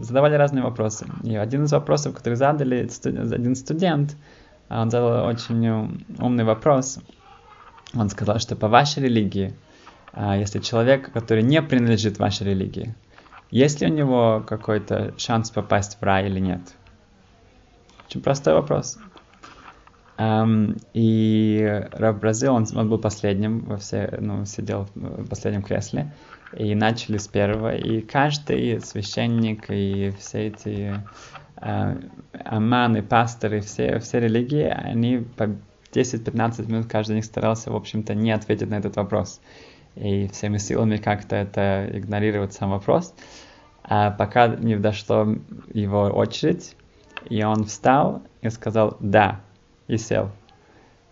задавали 0.00 0.34
разные 0.34 0.62
вопросы. 0.62 1.06
И 1.24 1.34
один 1.34 1.64
из 1.64 1.72
вопросов, 1.72 2.14
который 2.14 2.34
задали 2.34 2.88
один 3.04 3.54
студент, 3.54 4.16
он 4.68 4.90
задал 4.90 5.26
очень 5.26 6.04
умный 6.18 6.44
вопрос. 6.44 6.98
Он 7.94 8.08
сказал, 8.08 8.38
что 8.38 8.56
по 8.56 8.68
вашей 8.68 9.02
религии 9.02 9.54
а, 10.12 10.36
если 10.36 10.58
человек, 10.58 11.10
который 11.12 11.42
не 11.42 11.62
принадлежит 11.62 12.18
вашей 12.18 12.46
религии, 12.46 12.94
есть 13.50 13.80
ли 13.80 13.86
у 13.86 13.90
него 13.90 14.44
какой-то 14.46 15.14
шанс 15.18 15.50
попасть 15.50 15.98
в 15.98 16.02
рай 16.02 16.26
или 16.26 16.38
нет? 16.38 16.60
Очень 18.06 18.20
простой 18.20 18.54
вопрос. 18.54 18.98
И 20.92 21.88
Раб 21.92 22.20
Бразил, 22.20 22.54
он, 22.54 22.66
он 22.74 22.88
был 22.88 22.98
последним, 22.98 23.60
во 23.60 23.78
все, 23.78 24.14
ну, 24.20 24.44
сидел 24.44 24.88
в 24.94 25.28
последнем 25.28 25.62
кресле, 25.62 26.12
и 26.56 26.74
начали 26.74 27.16
с 27.16 27.28
первого, 27.28 27.74
и 27.74 28.02
каждый 28.02 28.80
священник 28.80 29.70
и 29.70 30.12
все 30.18 30.48
эти 30.48 30.94
uh, 31.56 32.10
аманы, 32.44 33.02
пасторы, 33.02 33.60
все, 33.60 33.98
все 34.00 34.20
религии, 34.20 34.64
они 34.64 35.24
по 35.36 35.48
10-15 35.92 36.70
минут 36.70 36.86
каждый 36.88 37.12
из 37.12 37.16
них 37.16 37.24
старался, 37.24 37.70
в 37.70 37.76
общем-то, 37.76 38.14
не 38.14 38.32
ответить 38.32 38.68
на 38.68 38.76
этот 38.76 38.96
вопрос. 38.96 39.40
И 39.94 40.28
всеми 40.28 40.58
силами 40.58 40.96
как-то 40.96 41.36
это 41.36 41.88
игнорировать 41.92 42.52
сам 42.52 42.70
вопрос, 42.70 43.14
а 43.82 44.10
пока 44.10 44.48
не 44.48 44.76
дошло 44.76 45.36
его 45.72 46.04
очередь, 46.04 46.76
и 47.28 47.42
он 47.42 47.64
встал 47.64 48.22
и 48.40 48.50
сказал 48.50 48.96
«да» 49.00 49.40
и 49.92 49.98
сел. 49.98 50.30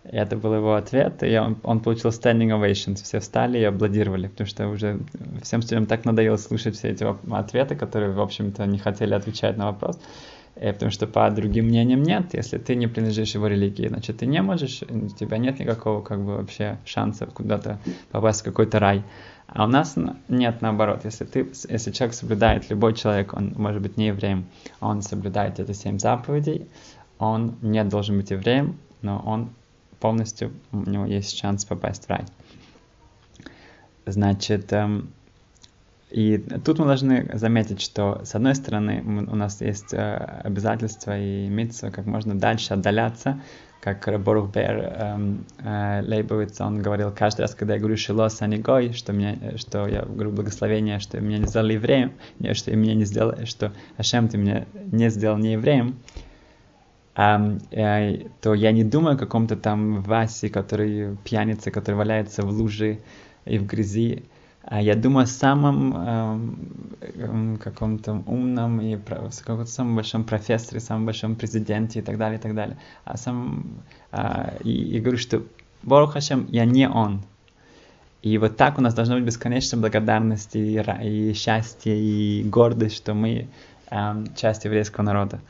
И 0.03 0.15
это 0.15 0.35
был 0.35 0.55
его 0.55 0.73
ответ, 0.73 1.21
и 1.21 1.37
он, 1.37 1.57
он 1.63 1.79
получил 1.79 2.09
standing 2.09 2.49
ovations. 2.49 3.03
Все 3.03 3.19
встали 3.19 3.59
и 3.59 3.63
аплодировали, 3.63 4.27
потому 4.27 4.47
что 4.47 4.67
уже 4.67 4.99
всем 5.43 5.61
студентам 5.61 5.97
так 5.97 6.05
надоело 6.05 6.37
слушать 6.37 6.75
все 6.75 6.89
эти 6.89 7.05
ответы, 7.31 7.75
которые, 7.75 8.11
в 8.11 8.19
общем-то, 8.19 8.65
не 8.65 8.79
хотели 8.79 9.13
отвечать 9.13 9.57
на 9.57 9.67
вопрос. 9.67 9.99
Э, 10.55 10.73
потому 10.73 10.91
что 10.91 11.07
по 11.07 11.29
другим 11.29 11.65
мнениям 11.65 12.03
нет. 12.03 12.33
Если 12.33 12.57
ты 12.57 12.75
не 12.75 12.87
принадлежишь 12.87 13.35
его 13.35 13.47
религии, 13.47 13.87
значит, 13.87 14.17
ты 14.17 14.25
не 14.25 14.41
можешь, 14.41 14.81
у 14.89 15.07
тебя 15.09 15.37
нет 15.37 15.59
никакого 15.59 16.01
как 16.01 16.19
бы 16.19 16.37
вообще 16.37 16.77
шанса 16.85 17.25
куда-то 17.27 17.79
попасть 18.11 18.41
в 18.41 18.45
какой-то 18.45 18.79
рай. 18.79 19.03
А 19.47 19.65
у 19.65 19.67
нас 19.67 19.97
нет 20.29 20.61
наоборот. 20.61 21.01
Если, 21.03 21.25
ты, 21.25 21.51
если 21.69 21.91
человек 21.91 22.15
соблюдает, 22.15 22.69
любой 22.69 22.93
человек, 22.93 23.33
он 23.33 23.53
может 23.57 23.81
быть 23.81 23.97
не 23.97 24.07
евреем, 24.07 24.45
он 24.79 25.01
соблюдает 25.01 25.59
эти 25.59 25.73
семь 25.73 25.99
заповедей, 25.99 26.67
он 27.21 27.55
не 27.61 27.83
должен 27.83 28.17
быть 28.17 28.31
евреем, 28.31 28.77
но 29.01 29.21
он 29.25 29.51
полностью, 29.99 30.51
у 30.71 30.77
него 30.77 31.05
есть 31.05 31.37
шанс 31.37 31.65
попасть 31.65 32.05
в 32.05 32.09
рай. 32.09 32.25
Значит, 34.07 34.73
эм, 34.73 35.11
и 36.09 36.39
тут 36.65 36.79
мы 36.79 36.85
должны 36.85 37.29
заметить, 37.33 37.79
что 37.79 38.21
с 38.25 38.33
одной 38.33 38.55
стороны 38.55 39.03
у 39.31 39.35
нас 39.35 39.61
есть 39.61 39.93
э, 39.93 40.41
обязательство 40.43 41.17
и 41.17 41.47
митцва 41.47 41.91
как 41.91 42.07
можно 42.07 42.33
дальше 42.33 42.73
отдаляться, 42.73 43.39
как 43.81 44.19
Борух 44.23 44.51
Бер 44.51 44.79
эм, 44.79 45.45
э, 45.59 46.01
Лейбовиц, 46.03 46.59
он 46.59 46.81
говорил 46.81 47.11
каждый 47.15 47.41
раз, 47.41 47.53
когда 47.53 47.75
я 47.75 47.79
говорю 47.79 47.97
«шилос 47.97 48.41
анигой», 48.41 48.93
что, 48.93 49.13
меня, 49.13 49.57
что 49.57 49.87
я 49.87 50.01
говорю 50.01 50.31
благословение, 50.31 50.99
что 50.99 51.21
меня 51.21 51.37
не 51.37 51.45
сделали 51.45 51.73
евреем, 51.73 52.13
что 52.53 52.75
меня 52.75 52.95
не 52.95 53.05
сделали, 53.05 53.45
что 53.45 53.71
Ашем, 53.97 54.27
ты 54.27 54.39
меня 54.39 54.65
не 54.91 55.11
сделал 55.11 55.37
не 55.37 55.53
евреем, 55.53 55.99
э, 56.15 56.30
то 57.13 58.53
я 58.53 58.71
не 58.71 58.83
думаю 58.83 59.15
о 59.15 59.19
каком-то 59.19 59.55
там 59.55 60.01
Васе, 60.01 60.49
который 60.49 61.17
пьяница, 61.23 61.71
который 61.71 61.95
валяется 61.95 62.43
в 62.43 62.49
луже 62.49 62.99
и 63.45 63.57
в 63.57 63.65
грязи, 63.65 64.23
а 64.63 64.81
я 64.81 64.95
думаю 64.95 65.23
о 65.23 65.27
самом 65.27 65.95
э, 65.97 67.57
каком-то 67.57 68.23
умном 68.27 68.79
и 68.79 68.95
каком-то 68.95 69.65
самом 69.65 69.95
большом 69.95 70.23
профессоре, 70.23 70.79
самом 70.79 71.05
большом 71.05 71.35
президенте 71.35 71.99
и 71.99 72.01
так 72.01 72.17
далее, 72.17 72.37
и 72.37 72.41
так 72.41 72.53
далее. 72.53 72.77
А 73.03 73.17
сам, 73.17 73.65
э, 74.11 74.59
и, 74.63 74.97
и 74.97 74.99
говорю, 74.99 75.17
что 75.17 75.43
Борох 75.81 76.13
Хашем, 76.13 76.47
я 76.49 76.65
не 76.65 76.87
он. 76.87 77.23
И 78.21 78.37
вот 78.37 78.55
так 78.55 78.77
у 78.77 78.81
нас 78.81 78.93
должна 78.93 79.15
быть 79.15 79.23
бесконечная 79.23 79.79
благодарность 79.79 80.55
и, 80.55 80.79
и 80.79 81.33
счастье, 81.33 81.99
и 81.99 82.43
гордость, 82.43 82.97
что 82.97 83.15
мы 83.15 83.47
э, 83.89 84.25
часть 84.35 84.65
еврейского 84.65 85.03
народа. 85.03 85.41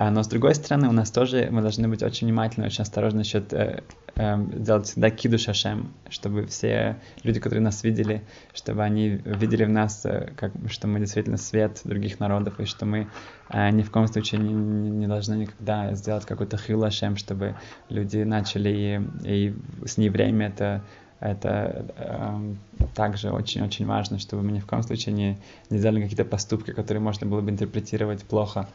А, 0.00 0.10
но 0.10 0.22
с 0.22 0.28
другой 0.28 0.54
стороны, 0.54 0.88
у 0.88 0.92
нас 0.92 1.10
тоже 1.10 1.48
мы 1.50 1.60
должны 1.60 1.86
быть 1.86 2.02
очень 2.02 2.26
внимательны, 2.26 2.64
очень 2.64 2.80
осторожны 2.80 3.18
насчет 3.18 3.52
э, 3.52 3.82
э, 4.16 4.36
делать 4.54 4.86
всегда 4.86 5.10
киду 5.10 5.36
шашем, 5.36 5.92
чтобы 6.08 6.46
все 6.46 6.96
люди, 7.22 7.38
которые 7.38 7.62
нас 7.62 7.84
видели, 7.84 8.22
чтобы 8.54 8.82
они 8.82 9.08
видели 9.08 9.64
в 9.64 9.68
нас, 9.68 10.06
э, 10.06 10.32
как, 10.36 10.52
что 10.68 10.88
мы 10.88 11.00
действительно 11.00 11.36
свет 11.36 11.82
других 11.84 12.18
народов, 12.18 12.58
и 12.60 12.64
что 12.64 12.86
мы 12.86 13.08
э, 13.50 13.70
ни 13.72 13.82
в 13.82 13.90
коем 13.90 14.06
случае 14.06 14.40
не, 14.40 14.54
не 14.54 15.06
должны 15.06 15.34
никогда 15.34 15.94
сделать 15.94 16.24
какой-то 16.24 16.56
хилашем, 16.56 17.18
чтобы 17.18 17.56
люди 17.90 18.22
начали 18.22 19.04
и, 19.22 19.50
и 19.50 19.54
с 19.84 19.98
неевреями 19.98 20.44
это 20.44 20.82
это 21.20 21.84
э, 21.98 22.54
также 22.94 23.30
очень-очень 23.30 23.86
важно, 23.86 24.18
чтобы 24.18 24.42
мы 24.42 24.52
ни 24.52 24.58
в 24.58 24.66
коем 24.66 24.82
случае 24.82 25.14
не, 25.14 25.38
не 25.68 25.78
сделали 25.78 26.00
какие-то 26.00 26.24
поступки, 26.24 26.72
которые 26.72 27.02
можно 27.02 27.26
было 27.26 27.42
бы 27.42 27.50
интерпретировать 27.50 28.24
плохо. 28.24 28.68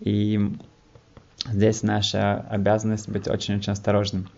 И 0.00 0.38
здесь 1.46 1.82
наша 1.82 2.46
обязанность 2.50 3.08
быть 3.08 3.28
очень-очень 3.28 3.72
осторожным. 3.72 4.28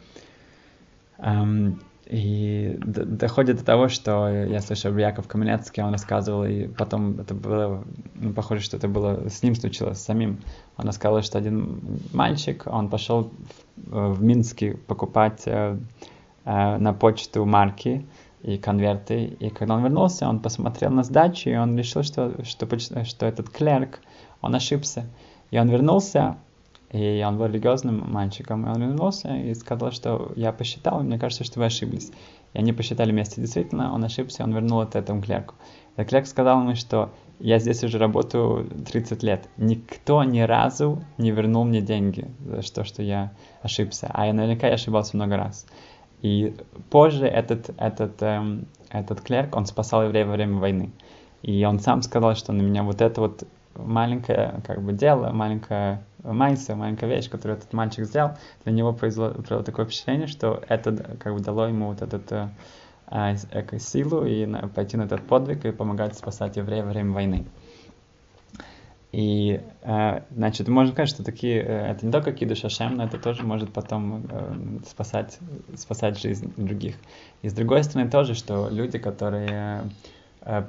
И 2.09 2.79
доходит 2.81 3.59
до 3.59 3.65
того, 3.65 3.89
что 3.89 4.29
я 4.29 4.61
слышал 4.61 4.97
Яков 4.97 5.29
Каменецкий, 5.29 5.83
он 5.83 5.93
рассказывал, 5.93 6.47
и 6.47 6.67
потом 6.67 7.21
это 7.21 7.35
было, 7.35 7.85
ну, 8.15 8.33
похоже, 8.33 8.63
что 8.63 8.79
это 8.79 8.89
было 8.89 9.29
с 9.29 9.43
ним 9.43 9.55
случилось, 9.55 9.99
с 9.99 10.05
самим. 10.05 10.41
Он 10.79 10.87
рассказал, 10.87 11.21
что 11.23 11.37
один 11.37 11.83
мальчик, 12.15 12.63
он 12.65 12.89
пошел 12.89 13.31
в, 13.77 14.15
в 14.15 14.23
Минске 14.23 14.79
покупать 14.87 15.43
э, 15.45 15.77
э, 16.47 16.77
на 16.79 16.95
почту 16.95 17.45
марки 17.45 18.07
и 18.43 18.57
конверты, 18.57 19.25
и 19.25 19.51
когда 19.51 19.75
он 19.75 19.83
вернулся, 19.83 20.27
он 20.29 20.41
посмотрел 20.41 20.91
на 20.91 21.03
сдачу, 21.03 21.51
и 21.51 21.57
он 21.57 21.77
решил, 21.77 22.05
что, 22.05 22.43
что, 22.43 23.05
что 23.05 23.27
этот 23.27 23.51
клерк, 23.51 24.01
он 24.41 24.55
ошибся. 24.55 25.05
И 25.51 25.59
он 25.59 25.69
вернулся, 25.69 26.37
и 26.91 27.23
он 27.27 27.39
был 27.39 27.47
религиозным 27.47 28.11
мальчиком, 28.11 28.67
и 28.67 28.71
он 28.71 28.81
вернулся 28.81 29.37
и 29.37 29.55
сказал, 29.55 29.93
что 29.93 30.33
я 30.37 30.53
посчитал, 30.53 31.03
мне 31.03 31.19
кажется, 31.19 31.45
что 31.45 31.61
вы 31.61 31.67
ошиблись. 31.67 32.11
И 32.55 32.59
они 32.59 32.73
посчитали 32.73 33.13
вместе. 33.13 33.41
Действительно, 33.41 33.93
он 33.93 34.05
ошибся, 34.05 34.45
он 34.45 34.55
вернул 34.55 34.83
это 34.83 34.99
этому 34.99 35.21
клерку. 35.23 35.55
И 35.97 36.05
клерк 36.05 36.27
сказал 36.27 36.63
ему, 36.63 36.75
что 36.75 37.11
я 37.41 37.59
здесь 37.59 37.85
уже 37.85 37.99
работаю 37.99 38.69
30 38.91 39.23
лет. 39.23 39.49
Никто 39.59 40.25
ни 40.25 40.41
разу 40.41 41.05
не 41.19 41.31
вернул 41.31 41.65
мне 41.65 41.81
деньги 41.81 42.27
за 42.41 42.63
то, 42.73 42.85
что 42.85 43.03
я 43.03 43.33
ошибся. 43.63 44.11
А 44.13 44.27
я 44.27 44.33
наверняка 44.33 44.67
я 44.67 44.75
ошибался 44.75 45.17
много 45.17 45.37
раз. 45.37 45.67
И 46.23 46.55
позже 46.91 47.27
этот, 47.27 47.71
этот, 47.77 48.23
эм, 48.23 48.67
этот 48.91 49.21
клерк, 49.21 49.55
он 49.55 49.67
спасал 49.67 50.05
евреев 50.05 50.27
во 50.27 50.33
время 50.33 50.59
войны. 50.59 50.91
И 51.43 51.65
он 51.65 51.79
сам 51.79 52.03
сказал, 52.03 52.35
что 52.35 52.53
на 52.53 52.63
меня 52.63 52.83
вот 52.83 53.01
это 53.01 53.21
вот 53.21 53.45
маленькое 53.75 54.61
как 54.67 54.83
бы 54.83 54.93
дело, 54.93 55.31
маленькая 55.31 56.03
майса, 56.23 56.75
маленькая 56.75 57.09
вещь, 57.09 57.29
которую 57.29 57.59
этот 57.59 57.73
мальчик 57.73 58.05
сделал, 58.05 58.33
для 58.65 58.73
него 58.73 58.93
произвело, 58.93 59.31
произвело 59.31 59.63
такое 59.63 59.87
впечатление, 59.87 60.27
что 60.27 60.63
это 60.69 61.17
как 61.19 61.35
бы 61.35 61.41
дало 61.41 61.67
ему 61.67 61.89
вот 61.89 62.03
этот 62.03 62.31
э, 62.33 62.49
э, 63.11 63.79
силу 63.79 64.25
и 64.25 64.47
на, 64.47 64.69
пойти 64.69 64.97
на 64.97 65.03
этот 65.03 65.27
подвиг 65.27 65.65
и 65.65 65.73
помогать 65.73 66.17
спасать 66.17 66.57
евреев 66.57 66.85
во 66.85 66.91
время 66.91 67.13
войны. 67.13 67.47
И, 69.11 69.61
э, 69.83 70.21
значит, 70.31 70.69
можно 70.69 70.93
сказать, 70.93 71.09
что 71.09 71.25
такие, 71.25 71.63
э, 71.63 71.93
это 71.93 72.05
не 72.05 72.13
только 72.13 72.33
кидуш 72.33 72.65
Ашем, 72.65 72.97
но 72.97 73.05
это 73.05 73.19
тоже 73.19 73.43
может 73.43 73.73
потом 73.73 74.27
э, 74.31 74.81
спасать, 74.87 75.39
спасать 75.77 76.21
жизнь 76.21 76.53
других. 76.57 76.97
И 77.41 77.49
с 77.49 77.55
другой 77.55 77.85
стороны 77.85 78.11
тоже, 78.11 78.35
что 78.35 78.69
люди, 78.69 78.99
которые 78.99 79.85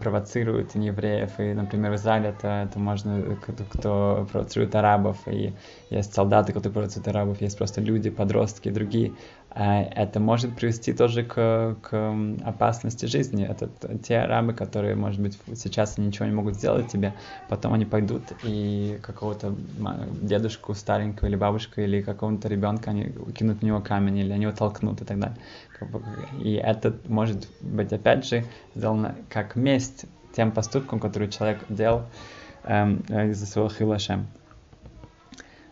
провоцируют 0.02 0.76
неевреев, 0.76 1.40
и, 1.40 1.54
например, 1.54 1.92
в 1.92 1.96
Израиле 1.96 2.30
это, 2.30 2.66
это 2.70 2.80
можно, 2.80 3.38
кто, 3.42 3.64
кто 3.64 4.28
провоцирует 4.32 4.76
арабов, 4.76 5.18
и 5.28 5.54
есть 5.90 6.14
солдаты, 6.14 6.52
которые 6.52 6.74
провоцируют 6.74 7.08
арабов, 7.08 7.42
есть 7.42 7.58
просто 7.58 7.80
люди, 7.80 8.10
подростки 8.10 8.70
другие. 8.70 9.14
А 9.52 9.82
это 9.82 10.20
может 10.20 10.56
привести 10.56 10.94
тоже 10.94 11.24
к, 11.24 11.76
к 11.82 12.16
опасности 12.44 13.08
жизни. 13.08 13.46
Это 13.46 13.70
те 13.98 14.20
арабы, 14.20 14.54
которые, 14.54 14.96
может 14.96 15.20
быть, 15.20 15.40
сейчас 15.56 15.98
ничего 15.98 16.28
не 16.28 16.34
могут 16.34 16.56
сделать 16.56 16.92
тебе, 16.92 17.16
потом 17.48 17.74
они 17.74 17.86
пойдут 17.86 18.32
и 18.44 19.00
какого-то 19.02 19.56
дедушку 20.22 20.76
старенького 20.76 21.28
или 21.28 21.36
бабушку 21.36 21.82
или 21.82 22.02
какого-то 22.02 22.48
ребенка 22.48 22.92
они 22.92 23.12
кинут 23.36 23.62
в 23.62 23.64
него 23.64 23.82
камень 23.82 24.18
или 24.18 24.32
они 24.32 24.44
его 24.44 24.54
толкнут 24.54 25.02
и 25.02 25.06
так 25.06 25.20
далее. 25.20 25.38
И 26.32 26.54
это 26.54 26.96
может 27.08 27.48
быть, 27.60 27.92
опять 27.92 28.26
же, 28.26 28.46
сделано 28.76 29.16
как 29.30 29.56
месть 29.56 30.06
тем 30.32 30.52
поступкам, 30.52 31.00
которые 31.00 31.32
человек 31.32 31.66
делал 31.70 32.04
эм, 32.66 33.00
из-за 33.32 33.48
своего 33.48 33.70
хилашем. 33.70 34.28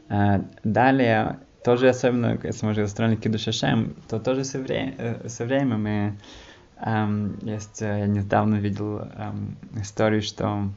Э, 0.09 0.39
далее, 0.63 1.39
тоже 1.67 1.89
особенно, 1.89 2.39
если 2.43 2.65
мы 2.65 2.71
уже 2.71 2.85
устроили 2.85 3.17
киду 3.17 3.37
шашем, 3.37 3.93
то 4.07 4.21
тоже 4.21 4.45
со, 4.45 4.57
вре- 4.57 4.95
э, 4.97 5.27
со 5.27 5.43
временем 5.43 5.83
мы 5.83 6.17
эм, 6.79 7.37
есть, 7.41 7.81
э, 7.81 7.99
я 7.99 8.07
недавно 8.07 8.55
видел 8.55 8.99
эм, 8.99 9.57
историю, 9.75 10.21
что 10.21 10.69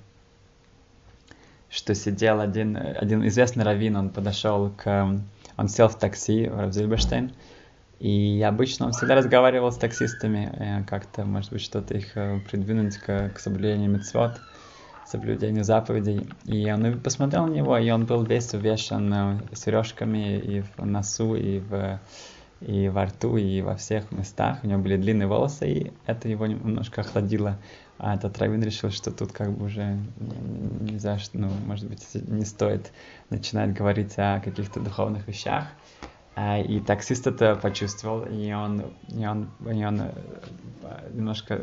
что 1.69 1.95
сидел 1.95 2.41
один, 2.41 2.77
один 2.77 3.25
известный 3.29 3.63
раввин, 3.63 3.95
он 3.95 4.11
подошел 4.11 4.71
к, 4.71 5.23
он 5.57 5.69
сел 5.69 5.89
в 5.89 5.97
такси, 5.97 6.49
в 6.49 6.73
Зильберштейн, 6.73 7.31
и 8.01 8.43
обычно 8.45 8.87
он 8.87 8.93
всегда 8.93 9.15
разговаривал 9.15 9.71
с 9.71 9.77
таксистами, 9.77 10.51
э, 10.59 10.85
как-то, 10.89 11.25
может 11.25 11.53
быть, 11.53 11.63
что-то 11.63 11.95
их 11.95 12.15
придвинуть 12.51 12.97
к, 12.97 13.29
к 13.29 13.39
соблюдению 13.39 13.91
мецвод, 13.91 14.41
соблюдению 15.11 15.65
заповедей. 15.65 16.29
И 16.45 16.71
он 16.71 17.01
посмотрел 17.01 17.47
на 17.47 17.53
него, 17.53 17.77
и 17.77 17.91
он 17.91 18.07
был 18.07 18.23
весь 18.23 18.55
увешан 18.55 19.13
э, 19.13 19.39
сережками 19.55 20.39
и 20.39 20.61
в 20.61 20.85
носу, 20.85 21.35
и 21.35 21.59
в, 21.59 22.01
и 22.61 22.89
во 22.89 23.07
рту, 23.07 23.37
и 23.37 23.61
во 23.61 23.77
всех 23.77 24.11
местах. 24.13 24.59
У 24.63 24.67
него 24.67 24.81
были 24.81 24.97
длинные 24.97 25.27
волосы, 25.27 25.71
и 25.71 25.93
это 26.07 26.29
его 26.29 26.47
немножко 26.47 27.01
охладило. 27.01 27.59
А 27.99 28.15
этот 28.15 28.39
Равин 28.39 28.63
решил, 28.63 28.91
что 28.91 29.11
тут 29.11 29.33
как 29.33 29.53
бы 29.53 29.67
уже 29.67 29.99
нельзя, 30.81 31.19
ну, 31.35 31.51
может 31.67 31.87
быть, 31.87 32.07
не 32.15 32.47
стоит 32.47 32.93
начинать 33.29 33.75
говорить 33.75 34.15
о 34.17 34.41
каких-то 34.41 34.81
духовных 34.81 35.29
вещах. 35.29 35.67
А, 36.37 36.59
и 36.61 36.81
таксист 36.81 37.27
это 37.27 37.57
почувствовал, 37.57 38.25
и 38.25 38.53
он, 38.53 38.85
и 39.09 39.27
он, 39.27 39.51
и 39.67 39.85
он 39.85 40.01
э, 40.01 40.11
немножко 41.13 41.61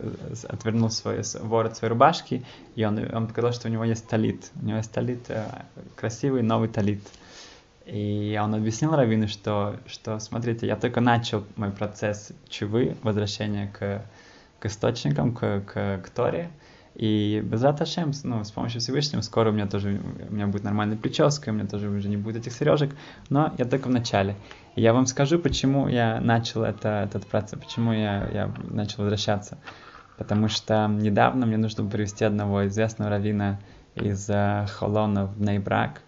отвернул 0.50 0.90
свой 0.90 1.22
ворот 1.42 1.78
своей 1.78 1.92
рубашки, 1.92 2.46
и 2.76 2.84
он, 2.84 3.00
он 3.16 3.28
показал, 3.28 3.54
что 3.54 3.70
у 3.70 3.72
него 3.72 3.86
есть 3.86 4.08
талит. 4.08 4.52
У 4.62 4.66
него 4.66 4.78
есть 4.78 4.92
талит, 4.92 5.30
э, 5.30 5.46
красивый 5.96 6.44
новый 6.44 6.68
талит. 6.68 7.02
И 7.86 8.38
он 8.44 8.54
объяснил 8.54 8.94
Равину, 8.94 9.30
что, 9.30 9.78
что 9.86 10.20
смотрите, 10.20 10.68
я 10.68 10.76
только 10.76 11.00
начал 11.00 11.46
мой 11.56 11.72
процесс 11.72 12.34
чувы, 12.50 12.98
возвращения 13.02 13.72
к, 13.72 14.04
к 14.60 14.66
источникам, 14.66 15.34
к, 15.34 15.62
к, 15.62 16.02
к 16.04 16.10
Торе, 16.10 16.50
и 16.98 17.42
без 17.42 17.62
Раташем, 17.62 18.12
ну, 18.24 18.44
с 18.44 18.50
помощью 18.50 18.82
Всевышнего, 18.82 19.22
скоро 19.22 19.52
у 19.52 19.54
меня 19.54 19.68
тоже, 19.68 20.02
у 20.30 20.34
меня 20.34 20.48
будет 20.48 20.64
нормальная 20.64 20.98
прическа, 20.98 21.50
у 21.50 21.54
меня 21.54 21.68
тоже 21.68 21.90
уже 21.90 22.10
не 22.10 22.18
будет 22.18 22.38
этих 22.38 22.54
сережек, 22.54 22.96
но 23.30 23.54
я 23.60 23.66
только 23.66 23.86
в 23.88 23.92
начале. 23.92 24.36
И 24.76 24.82
я 24.82 24.94
вам 24.94 25.06
скажу, 25.06 25.38
почему 25.38 25.88
я 25.88 26.20
начал 26.20 26.64
это, 26.64 27.04
этот 27.06 27.28
процесс, 27.28 27.60
почему 27.60 27.94
я, 27.94 28.28
я 28.34 28.52
начал 28.64 29.04
возвращаться. 29.04 29.60
Потому 30.18 30.48
что 30.48 30.88
недавно 30.88 31.46
мне 31.46 31.58
нужно 31.58 31.84
было 31.84 31.92
привести 31.92 32.26
одного 32.26 32.66
известного 32.66 33.12
раввина 33.12 33.60
из 33.94 34.28
uh, 34.28 34.66
Холона 34.66 35.28
в 35.28 35.40
Нейбрак, 35.40 36.02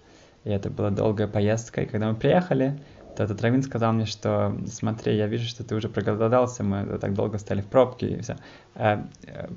и 0.44 0.50
это 0.50 0.72
была 0.72 0.90
долгая 0.90 1.28
поездка, 1.28 1.84
и 1.84 1.86
когда 1.86 2.10
мы 2.10 2.16
приехали, 2.16 2.80
то 3.20 3.24
этот 3.26 3.42
раввин 3.42 3.62
сказал 3.64 3.92
мне, 3.92 4.06
что 4.06 4.58
смотри, 4.66 5.18
я 5.18 5.28
вижу, 5.28 5.46
что 5.46 5.66
ты 5.66 5.76
уже 5.76 5.90
проголодался, 5.90 6.64
мы 6.64 6.98
так 7.00 7.14
долго 7.14 7.38
стояли 7.38 7.62
в 7.62 7.68
пробке 7.68 8.08
и 8.08 8.22
все. 8.22 8.38
Э, 8.76 9.04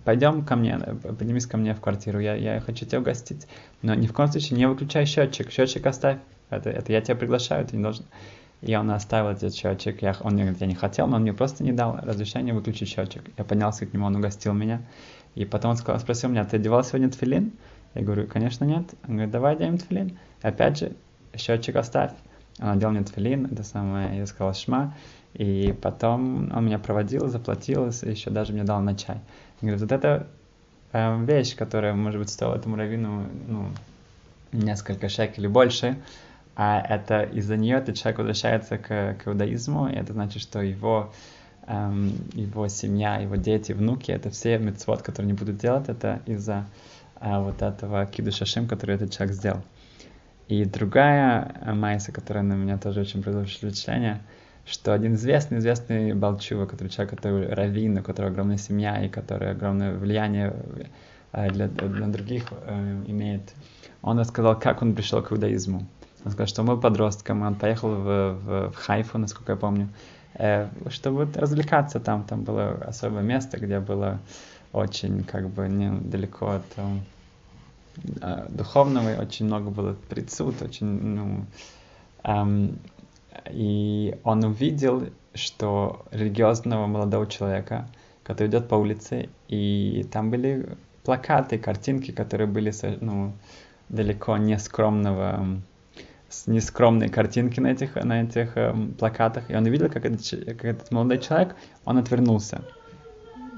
Пойдем 0.04 0.44
ко 0.44 0.56
мне, 0.56 0.80
поднимись 0.80 1.46
ко 1.46 1.56
мне 1.58 1.72
в 1.72 1.80
квартиру, 1.80 2.18
я, 2.18 2.34
я 2.34 2.58
хочу 2.58 2.86
тебя 2.86 2.98
угостить. 2.98 3.46
Но 3.80 3.94
ни 3.94 4.08
в 4.08 4.12
коем 4.12 4.28
случае 4.32 4.58
не 4.58 4.66
выключай 4.66 5.06
счетчик, 5.06 5.52
счетчик 5.52 5.86
оставь, 5.86 6.18
это, 6.50 6.70
это 6.70 6.90
я 6.90 7.00
тебя 7.02 7.14
приглашаю, 7.14 7.64
ты 7.64 7.76
не 7.76 7.84
должен. 7.84 8.04
И 8.62 8.74
он 8.74 8.90
оставил 8.90 9.30
этот 9.30 9.54
счетчик, 9.54 10.02
я, 10.02 10.16
он 10.22 10.36
я 10.38 10.66
не 10.66 10.74
хотел, 10.74 11.06
но 11.06 11.14
он 11.14 11.22
мне 11.22 11.32
просто 11.32 11.62
не 11.62 11.70
дал 11.70 12.00
разрешения 12.02 12.52
выключить 12.52 12.88
счетчик. 12.88 13.22
Я 13.38 13.44
поднялся 13.44 13.86
к 13.86 13.92
нему, 13.92 14.06
он 14.06 14.16
угостил 14.16 14.54
меня. 14.54 14.82
И 15.36 15.44
потом 15.44 15.70
он 15.70 15.76
сказал, 15.76 16.00
спросил 16.00 16.30
меня, 16.30 16.44
ты 16.44 16.56
одевал 16.56 16.82
сегодня 16.82 17.10
тфилин? 17.10 17.52
Я 17.94 18.02
говорю, 18.02 18.26
конечно 18.26 18.64
нет. 18.64 18.92
Он 19.06 19.14
говорит, 19.14 19.30
давай 19.30 19.54
оденем 19.54 19.78
тфилин. 19.78 20.18
Опять 20.42 20.80
же, 20.80 20.96
счетчик 21.36 21.76
оставь. 21.76 22.10
Он 22.58 22.68
надел 22.68 22.90
мне 22.90 23.02
тфилин, 23.02 23.46
это 23.46 23.62
самое, 23.62 24.18
я 24.18 24.26
сказал 24.26 24.54
шма, 24.54 24.94
и 25.34 25.74
потом 25.80 26.52
он 26.54 26.66
меня 26.66 26.78
проводил, 26.78 27.28
заплатил, 27.28 27.88
и 27.88 28.10
еще 28.10 28.30
даже 28.30 28.52
мне 28.52 28.64
дал 28.64 28.80
на 28.80 28.94
чай. 28.96 29.16
Он 29.60 29.68
говорит, 29.68 29.80
вот 29.80 29.92
это 29.92 30.26
э, 30.92 31.24
вещь, 31.24 31.56
которая, 31.56 31.94
может 31.94 32.20
быть, 32.20 32.30
стоила 32.30 32.56
этому 32.56 32.76
раввину, 32.76 33.26
ну, 33.48 33.68
несколько 34.52 35.08
шекелей 35.08 35.48
больше, 35.48 35.96
а 36.54 36.80
это 36.80 37.22
из-за 37.22 37.56
нее 37.56 37.78
этот 37.78 37.96
человек 37.96 38.18
возвращается 38.18 38.76
к, 38.76 39.14
к 39.14 39.26
иудаизму, 39.26 39.88
и 39.88 39.94
это 39.94 40.12
значит, 40.12 40.42
что 40.42 40.60
его, 40.60 41.12
эм, 41.66 42.12
его 42.34 42.68
семья, 42.68 43.16
его 43.16 43.36
дети, 43.36 43.72
внуки, 43.72 44.10
это 44.10 44.28
все 44.28 44.58
мецвод, 44.58 45.00
которые 45.00 45.32
не 45.32 45.38
будут 45.38 45.56
делать, 45.56 45.88
это 45.88 46.20
из-за 46.26 46.66
э, 47.20 47.38
вот 47.40 47.62
этого 47.62 48.04
киду 48.04 48.30
шашим, 48.32 48.68
который 48.68 48.96
этот 48.96 49.10
человек 49.12 49.34
сделал. 49.34 49.62
И 50.48 50.64
другая 50.64 51.54
майса, 51.74 52.12
которая 52.12 52.44
на 52.44 52.54
меня 52.54 52.78
тоже 52.78 53.00
очень 53.00 53.22
произвела 53.22 53.46
впечатление, 53.46 54.20
что 54.66 54.92
один 54.92 55.14
известный, 55.14 55.58
известный 55.58 56.12
Балчува, 56.12 56.66
который 56.66 56.88
человек, 56.88 57.16
который 57.16 57.48
раввин, 57.48 57.98
у 57.98 58.02
которого 58.02 58.30
огромная 58.30 58.58
семья 58.58 59.04
и 59.04 59.08
который 59.08 59.50
огромное 59.50 59.94
влияние 59.94 60.54
э, 61.32 61.50
для, 61.50 61.68
для 61.68 62.06
других 62.06 62.44
э, 62.50 63.04
имеет, 63.06 63.54
он 64.02 64.18
рассказал, 64.18 64.58
как 64.58 64.82
он 64.82 64.94
пришел 64.94 65.22
к 65.22 65.32
иудаизму. 65.32 65.86
Он 66.24 66.30
сказал, 66.30 66.46
что 66.46 66.62
он 66.62 66.68
был 66.68 66.80
подростком, 66.80 67.42
он 67.42 67.54
поехал 67.56 67.90
в, 67.90 68.32
в, 68.34 68.70
в 68.70 68.76
Хайфу, 68.76 69.18
насколько 69.18 69.52
я 69.52 69.56
помню, 69.56 69.88
э, 70.34 70.68
чтобы 70.88 71.28
развлекаться 71.34 71.98
там. 71.98 72.24
Там 72.24 72.44
было 72.44 72.70
особое 72.86 73.22
место, 73.22 73.58
где 73.58 73.80
было 73.80 74.20
очень 74.72 75.24
как 75.24 75.48
бы 75.48 75.68
недалеко 75.68 76.50
от 76.50 76.64
э, 78.20 78.46
духовного, 78.48 79.20
очень 79.20 79.46
много 79.46 79.70
было 79.70 79.96
прицуд, 80.08 80.62
очень, 80.62 80.86
ну, 80.86 81.46
эм, 82.24 82.78
и 83.50 84.16
он 84.24 84.44
увидел, 84.44 85.08
что 85.34 86.04
религиозного 86.10 86.86
молодого 86.86 87.26
человека, 87.26 87.88
который 88.22 88.48
идет 88.48 88.68
по 88.68 88.74
улице, 88.74 89.28
и 89.48 90.06
там 90.12 90.30
были 90.30 90.76
плакаты, 91.04 91.58
картинки, 91.58 92.10
которые 92.10 92.46
были 92.46 92.72
ну, 93.00 93.32
далеко 93.88 94.36
не 94.36 94.58
скромного, 94.58 95.60
не 96.46 96.60
скромные 96.60 97.08
картинки 97.08 97.60
на 97.60 97.72
этих, 97.72 97.94
на 97.96 98.22
этих 98.22 98.56
э, 98.56 98.74
плакатах. 98.98 99.50
И 99.50 99.54
он 99.54 99.64
увидел, 99.64 99.88
как 99.88 100.04
этот, 100.04 100.20
как 100.46 100.64
этот 100.64 100.90
молодой 100.90 101.18
человек, 101.18 101.56
он 101.84 101.98
отвернулся. 101.98 102.62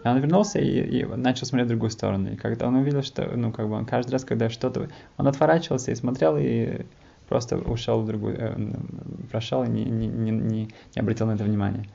И 0.05 0.09
он 0.09 0.19
вернулся 0.19 0.59
и, 0.59 1.01
и 1.01 1.05
начал 1.05 1.47
смотреть 1.47 1.67
в 1.67 1.71
другую 1.71 1.90
сторону. 1.90 2.33
И 2.33 2.37
когда 2.37 2.69
он 2.69 2.77
увидел, 2.77 3.03
что, 3.03 3.25
ну, 3.35 3.53
как 3.53 3.69
бы 3.69 3.75
он 3.75 3.87
каждый 3.87 4.12
раз, 4.12 4.25
когда 4.25 4.51
что-то... 4.51 4.88
Он 5.17 5.27
отворачивался 5.27 5.93
и 5.93 5.95
смотрел, 5.95 6.37
и 6.38 6.83
просто 7.29 7.57
ушел 7.57 8.03
в 8.03 8.07
другую, 8.07 8.37
э, 8.38 8.57
прошел 9.31 9.64
и 9.64 9.69
не, 9.69 9.85
не, 9.85 10.07
не, 10.07 10.31
не 10.31 10.71
обратил 10.97 11.27
на 11.27 11.33
это 11.33 11.45
внимания. 11.45 11.87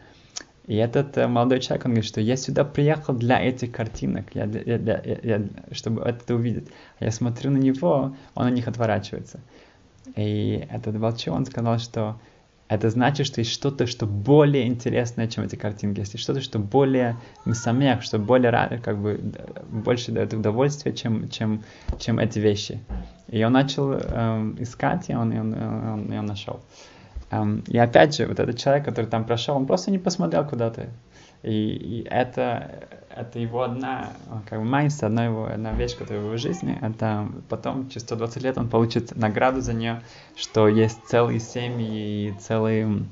И 0.66 0.76
этот 0.76 1.18
э, 1.18 1.28
молодой 1.28 1.60
человек, 1.60 1.86
он 1.86 1.92
говорит, 1.92 2.08
что 2.08 2.20
я 2.20 2.36
сюда 2.36 2.66
приехал 2.66 3.14
для 3.14 3.40
этих 3.40 3.72
картинок, 3.72 4.26
я, 4.34 4.46
я, 4.46 4.78
я, 4.78 5.20
я, 5.24 5.44
чтобы 5.72 6.02
это 6.02 6.34
увидеть. 6.34 6.68
А 7.00 7.06
я 7.06 7.12
смотрю 7.12 7.52
на 7.52 7.58
него, 7.58 8.16
он 8.34 8.46
на 8.46 8.50
них 8.50 8.68
отворачивается. 8.68 9.40
И 10.16 10.68
этот 10.72 10.98
Балчо, 11.00 11.32
он 11.32 11.46
сказал, 11.46 11.78
что 11.78 12.20
это 12.70 12.92
значит, 12.92 13.26
что 13.26 13.42
есть 13.42 13.52
что-то, 13.52 13.88
что 13.88 14.06
более 14.06 14.68
интересное, 14.68 15.28
чем 15.28 15.44
эти 15.44 15.56
картинки. 15.56 16.00
Есть 16.00 16.20
что-то, 16.20 16.40
что 16.40 16.60
более 16.60 17.18
самих, 17.52 18.04
что 18.04 18.20
более 18.20 18.80
как 18.84 19.00
бы 19.00 19.20
больше 19.70 20.12
дает 20.12 20.34
удовольствие, 20.34 20.96
чем, 20.96 21.30
чем, 21.30 21.64
чем 21.98 22.20
эти 22.20 22.38
вещи. 22.38 22.80
И 23.28 23.44
он 23.44 23.54
начал 23.54 23.94
эм, 23.94 24.56
искать, 24.60 25.10
и 25.10 25.16
он, 25.16 25.34
и 25.34 25.40
он, 25.40 25.54
он, 25.54 26.14
и 26.14 26.18
он 26.18 26.26
нашел. 26.28 26.60
Эм, 27.32 27.64
и 27.68 27.78
опять 27.78 28.16
же, 28.16 28.28
вот 28.28 28.40
этот 28.40 28.58
человек, 28.60 28.86
который 28.86 29.08
там 29.08 29.26
прошел, 29.26 29.56
он 29.56 29.66
просто 29.66 29.90
не 29.90 29.98
посмотрел 29.98 30.46
куда-то. 30.46 30.90
И, 31.42 31.52
и 31.52 32.08
это, 32.10 32.90
это 33.16 33.40
его 33.40 33.64
одна, 33.64 34.10
как 34.50 34.60
бы 34.60 34.66
майнс, 34.66 35.02
одна, 35.04 35.26
его, 35.26 35.46
одна 35.46 35.72
вещь, 35.72 35.98
которая 35.98 36.22
в 36.22 36.26
его 36.26 36.38
жизни, 36.38 36.78
это 36.82 37.30
потом, 37.48 37.90
через 37.90 38.02
120 38.04 38.44
лет, 38.44 38.58
он 38.58 38.68
получит 38.68 39.16
награду 39.16 39.62
за 39.62 39.74
нее, 39.74 40.02
что 40.36 40.68
есть 40.68 41.06
целые 41.08 41.40
семьи 41.40 42.30
и 42.30 42.34
целый, 42.40 43.06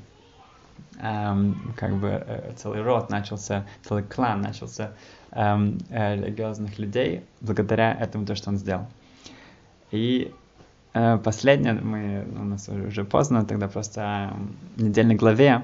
эм, 1.00 1.74
как 1.76 1.96
бы, 1.96 2.08
э, 2.08 2.52
целый 2.56 2.82
род 2.82 3.08
начался, 3.08 3.64
целый 3.82 4.02
клан 4.02 4.42
начался 4.42 4.92
эм, 5.32 5.78
э, 5.88 6.16
религиозных 6.16 6.78
людей 6.78 7.24
благодаря 7.40 7.94
этому, 7.94 8.26
то, 8.26 8.34
что 8.34 8.50
он 8.50 8.58
сделал. 8.58 8.86
И 9.90 10.34
э, 10.92 11.16
последнее, 11.16 11.72
мы, 11.72 12.26
у 12.38 12.44
нас 12.44 12.68
уже 12.68 13.04
поздно, 13.04 13.46
тогда 13.46 13.68
просто 13.68 14.34
э, 14.76 14.82
недельной 14.82 15.14
главе, 15.14 15.62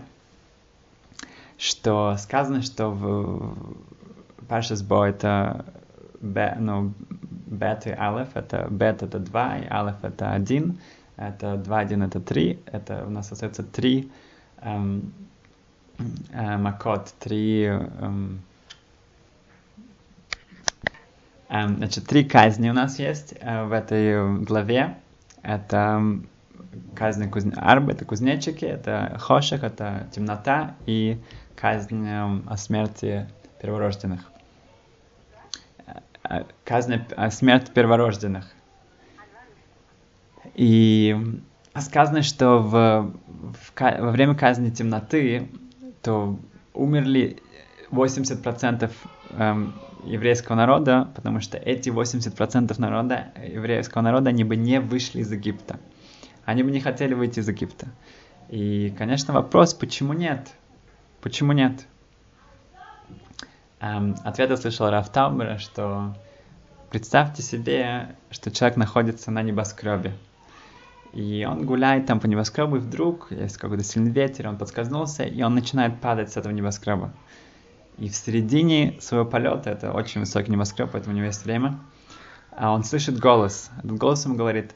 что 1.65 2.15
сказано, 2.19 2.61
что 2.61 2.91
в 2.91 3.57
Паршас 4.49 4.83
Бо 4.83 5.07
это 5.07 5.65
б, 6.21 6.57
ну, 6.59 6.93
бет 7.47 7.87
и 7.87 7.91
алеф, 7.91 8.29
это 8.35 8.67
бет 8.71 9.03
это 9.03 9.19
2, 9.19 9.59
и 9.59 9.67
алеф 9.71 9.97
это 10.03 10.33
1, 10.33 10.79
это 11.17 11.57
2, 11.57 11.79
1 11.79 12.03
это 12.03 12.21
3, 12.21 12.59
это 12.67 13.05
у 13.07 13.11
нас 13.11 13.33
остается 13.33 13.63
3 13.63 14.13
эм, 14.61 15.13
э, 16.33 16.57
макот, 16.59 17.15
3 17.21 17.65
эм, 17.65 18.41
значит, 21.49 22.07
три 22.07 22.25
казни 22.25 22.69
у 22.69 22.75
нас 22.75 22.99
есть 22.99 23.35
в 23.41 23.73
этой 23.73 24.39
главе. 24.41 24.97
Это 25.43 26.03
казнь 26.95 27.31
кузне... 27.31 27.53
арбы, 27.57 27.93
это 27.93 28.05
кузнечики, 28.05 28.65
это 28.65 29.17
хошек, 29.19 29.63
это 29.63 30.07
темнота 30.13 30.75
и 30.87 31.19
казнь 31.57 32.09
о 32.09 32.57
смерти 32.57 33.29
перворожденных. 33.61 34.21
Э, 36.29 36.45
казнь 36.65 37.03
о 37.17 37.31
смерти 37.31 37.71
перворожденных. 37.73 38.51
И 40.55 41.17
сказано, 41.81 42.23
что 42.23 42.59
в, 42.59 43.13
в, 43.27 43.73
во 43.77 44.11
время 44.11 44.35
казни 44.35 44.71
темноты 44.71 45.49
то 46.03 46.39
умерли 46.75 47.39
80% 47.91 48.91
эм, 49.31 49.75
еврейского 50.05 50.57
народа, 50.57 51.09
потому 51.15 51.41
что 51.41 51.57
эти 51.57 51.89
80% 51.89 52.75
народа, 52.79 53.33
еврейского 53.43 54.03
народа, 54.03 54.31
они 54.31 54.45
бы 54.45 54.57
не 54.57 54.81
вышли 54.81 55.21
из 55.21 55.33
Египта. 55.33 55.79
Они 56.45 56.63
бы 56.63 56.71
не 56.71 56.81
хотели 56.81 57.15
выйти 57.15 57.41
из 57.41 57.49
Египта. 57.49 57.89
И, 58.49 58.95
конечно, 58.97 59.33
вопрос, 59.33 59.75
почему 59.75 60.13
нет? 60.13 60.53
Почему 61.21 61.53
нет? 61.53 61.87
Эм, 63.81 64.17
ответ 64.25 64.51
я 64.51 64.57
слышал 64.57 64.91
Раф 64.91 65.11
Таубера, 65.11 65.59
что 65.59 66.15
представьте 66.91 67.43
себе, 67.43 68.15
что 68.31 68.51
человек 68.51 68.77
находится 68.77 69.31
на 69.31 69.43
небоскребе. 69.43 70.15
И 71.13 71.47
он 71.49 71.65
гуляет 71.65 72.07
там 72.07 72.19
по 72.19 72.27
небоскребу, 72.27 72.77
и 72.77 72.81
вдруг 72.81 73.31
есть 73.31 73.57
какой-то 73.57 73.85
сильный 73.85 74.11
ветер, 74.11 74.49
он 74.49 74.59
подскользнулся, 74.59 75.23
и 75.25 75.43
он 75.43 75.55
начинает 75.55 76.01
падать 76.01 76.33
с 76.33 76.37
этого 76.37 76.53
небоскреба. 76.53 77.13
И 77.99 78.09
в 78.09 78.17
середине 78.17 78.99
своего 79.01 79.25
полета, 79.25 79.71
это 79.71 79.93
очень 79.93 80.21
высокий 80.21 80.51
небоскреб, 80.51 80.91
поэтому 80.93 81.15
у 81.15 81.17
него 81.17 81.27
есть 81.27 81.45
время, 81.45 81.79
а 82.51 82.73
он 82.73 82.83
слышит 82.83 83.19
голос. 83.19 83.71
Этот 83.79 83.97
голос 83.97 84.25
ему 84.25 84.35
говорит, 84.35 84.75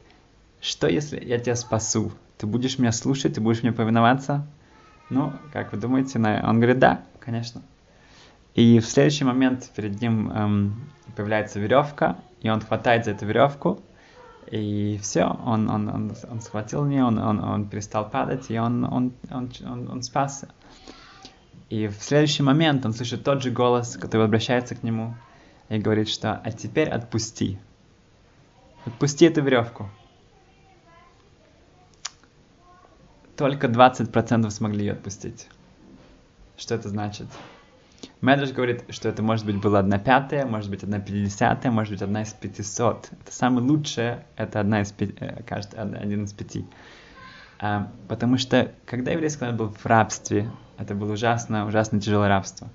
что 0.61 0.89
если 0.89 1.25
я 1.25 1.39
тебя 1.39 1.57
спасу? 1.57 2.13
Ты 2.37 2.47
будешь 2.47 2.79
меня 2.79 2.93
слушать, 2.93 3.35
ты 3.35 3.41
будешь 3.41 3.63
мне 3.63 3.73
повиноваться? 3.73 4.47
Ну, 5.11 5.33
как 5.53 5.73
вы 5.73 5.79
думаете? 5.79 6.19
Он 6.19 6.57
говорит, 6.57 6.79
да, 6.79 7.03
конечно. 7.21 7.63
И 8.55 8.81
в 8.81 8.87
следующий 8.87 9.25
момент 9.25 9.71
перед 9.75 10.01
ним 10.01 10.31
эм, 10.31 10.91
появляется 11.15 11.61
веревка, 11.61 12.19
и 12.41 12.51
он 12.51 12.61
хватает 12.61 13.05
за 13.05 13.13
эту 13.13 13.27
веревку, 13.27 13.81
и 14.51 14.99
все, 15.03 15.25
он, 15.25 15.69
он, 15.69 15.89
он, 15.89 16.13
он 16.31 16.41
схватил 16.41 16.85
нее, 16.85 17.05
он, 17.05 17.19
он, 17.19 17.39
он 17.43 17.69
перестал 17.69 18.09
падать, 18.09 18.51
и 18.51 18.59
он, 18.59 18.85
он, 18.85 19.13
он, 19.31 19.53
он, 19.65 19.89
он 19.89 20.03
спасся. 20.03 20.49
И 21.71 21.87
в 21.87 22.03
следующий 22.03 22.43
момент 22.43 22.87
он 22.87 22.95
слышит 22.95 23.25
тот 23.25 23.43
же 23.43 23.51
голос, 23.51 23.97
который 23.97 24.25
обращается 24.25 24.75
к 24.75 24.83
нему 24.83 25.15
и 25.69 25.79
говорит, 25.79 26.09
что 26.09 26.33
«а 26.33 26.51
теперь 26.51 26.89
отпусти». 26.89 27.59
Отпусти 28.87 29.27
эту 29.27 29.43
веревку. 29.43 29.91
Только 33.39 33.69
20% 33.69 34.51
смогли 34.51 34.85
ее 34.85 34.93
отпустить. 34.93 35.47
Что 36.57 36.75
это 36.75 36.89
значит? 36.89 37.29
Медреш 38.21 38.51
говорит, 38.51 38.85
что 38.91 39.09
это 39.09 39.23
может 39.23 39.47
быть 39.47 39.61
было 39.61 39.79
одна 39.79 39.99
пятая, 39.99 40.45
может 40.45 40.71
быть 40.71 40.83
одна 40.83 40.99
пятидесятая, 40.99 41.71
может 41.71 41.93
быть 41.93 42.03
одна 42.03 42.23
из 42.23 42.33
пятисот. 42.33 43.09
Это 43.13 43.33
самое 43.33 43.65
лучшее, 43.65 44.27
это 44.37 44.59
одна 44.59 44.83
из 44.83 44.91
пяти, 44.91 45.15
э, 45.21 45.43
кажется, 45.45 45.81
один 45.81 46.25
из 46.25 46.33
пяти. 46.33 46.67
А, 47.61 47.91
потому 48.09 48.39
что 48.39 48.73
когда 48.87 49.13
еврейский 49.13 49.45
народ 49.45 49.57
был 49.57 49.69
в 49.69 49.87
рабстве, 49.87 50.51
это 50.77 50.97
было 50.97 51.13
ужасно, 51.13 51.65
ужасно 51.67 52.01
тяжелое 52.01 52.29
рабство. 52.29 52.69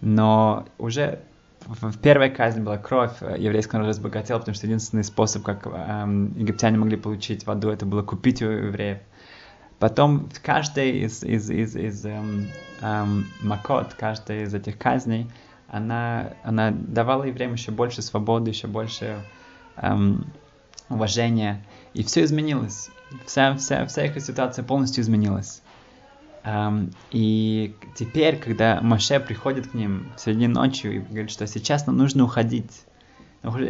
Но 0.00 0.66
уже 0.78 1.20
в 1.66 1.98
первой 1.98 2.30
казни 2.30 2.62
была 2.62 2.78
кровь, 2.78 3.16
э, 3.20 3.36
еврейский 3.38 3.74
народ 3.74 3.90
разбогател, 3.90 4.38
потому 4.38 4.54
что 4.54 4.66
единственный 4.66 5.04
способ, 5.04 5.42
как 5.42 5.66
эм, 5.66 6.32
египтяне 6.38 6.78
могли 6.78 6.96
получить 6.96 7.46
воду, 7.46 7.68
это 7.68 7.84
было 7.84 8.02
купить 8.02 8.40
у 8.40 8.46
евреев. 8.46 8.98
Потом 9.82 10.28
в 10.28 10.40
каждой 10.40 11.00
из, 11.00 11.24
из, 11.24 11.50
из, 11.50 11.74
из 11.74 12.06
эм, 12.06 12.46
эм, 12.82 13.26
макот, 13.40 13.94
каждой 13.94 14.44
из 14.44 14.54
этих 14.54 14.78
казней, 14.78 15.28
она, 15.66 16.34
она 16.44 16.70
давала 16.70 17.24
евреям 17.24 17.54
еще 17.54 17.72
больше 17.72 18.00
свободы, 18.00 18.50
еще 18.50 18.68
больше 18.68 19.24
эм, 19.76 20.24
уважения. 20.88 21.64
И 21.94 22.04
все 22.04 22.22
изменилось. 22.22 22.90
Вся, 23.26 23.56
вся, 23.56 23.84
вся 23.86 24.04
их 24.04 24.22
ситуация 24.22 24.64
полностью 24.64 25.02
изменилась. 25.02 25.62
Um, 26.44 26.94
и 27.10 27.74
теперь, 27.96 28.36
когда 28.36 28.80
Маше 28.82 29.18
приходит 29.18 29.70
к 29.70 29.74
ним 29.74 30.12
в 30.16 30.20
середине 30.20 30.46
ночи 30.46 30.86
и 30.86 30.98
говорит, 31.00 31.32
что 31.32 31.44
сейчас 31.48 31.88
нам 31.88 31.96
нужно 31.96 32.22
уходить, 32.22 32.84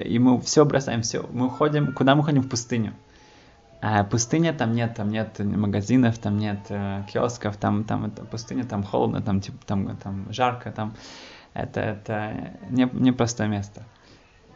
и 0.05 0.19
мы 0.19 0.39
все 0.43 0.67
бросаем, 0.67 1.01
все, 1.01 1.27
мы 1.33 1.47
уходим, 1.47 1.95
куда 1.95 2.15
мы 2.15 2.21
уходим 2.21 2.43
в 2.43 2.51
пустыню? 2.51 2.93
А 3.85 4.05
пустыня, 4.05 4.53
там 4.53 4.75
нет, 4.75 4.95
там 4.95 5.11
нет 5.11 5.41
магазинов, 5.41 6.17
там 6.17 6.39
нет 6.39 6.61
э, 6.69 7.03
киосков, 7.13 7.57
там, 7.57 7.83
там 7.83 8.05
это 8.05 8.25
пустыня, 8.25 8.65
там 8.65 8.85
холодно, 8.85 9.21
там, 9.21 9.41
типа, 9.41 9.59
там, 9.67 9.97
там 9.97 10.33
жарко, 10.33 10.71
там 10.71 10.95
это, 11.53 11.81
это 11.81 12.53
не, 12.71 12.89
непростое 12.93 13.49
место. 13.49 13.85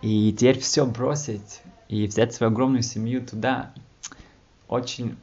И 0.01 0.33
теперь 0.33 0.61
все 0.61 0.87
бросить 0.87 1.63
и 1.89 2.07
взять 2.07 2.35
свою 2.35 2.53
огромную 2.53 2.83
семью 2.83 3.21
туда, 3.27 3.73
очень 4.69 5.17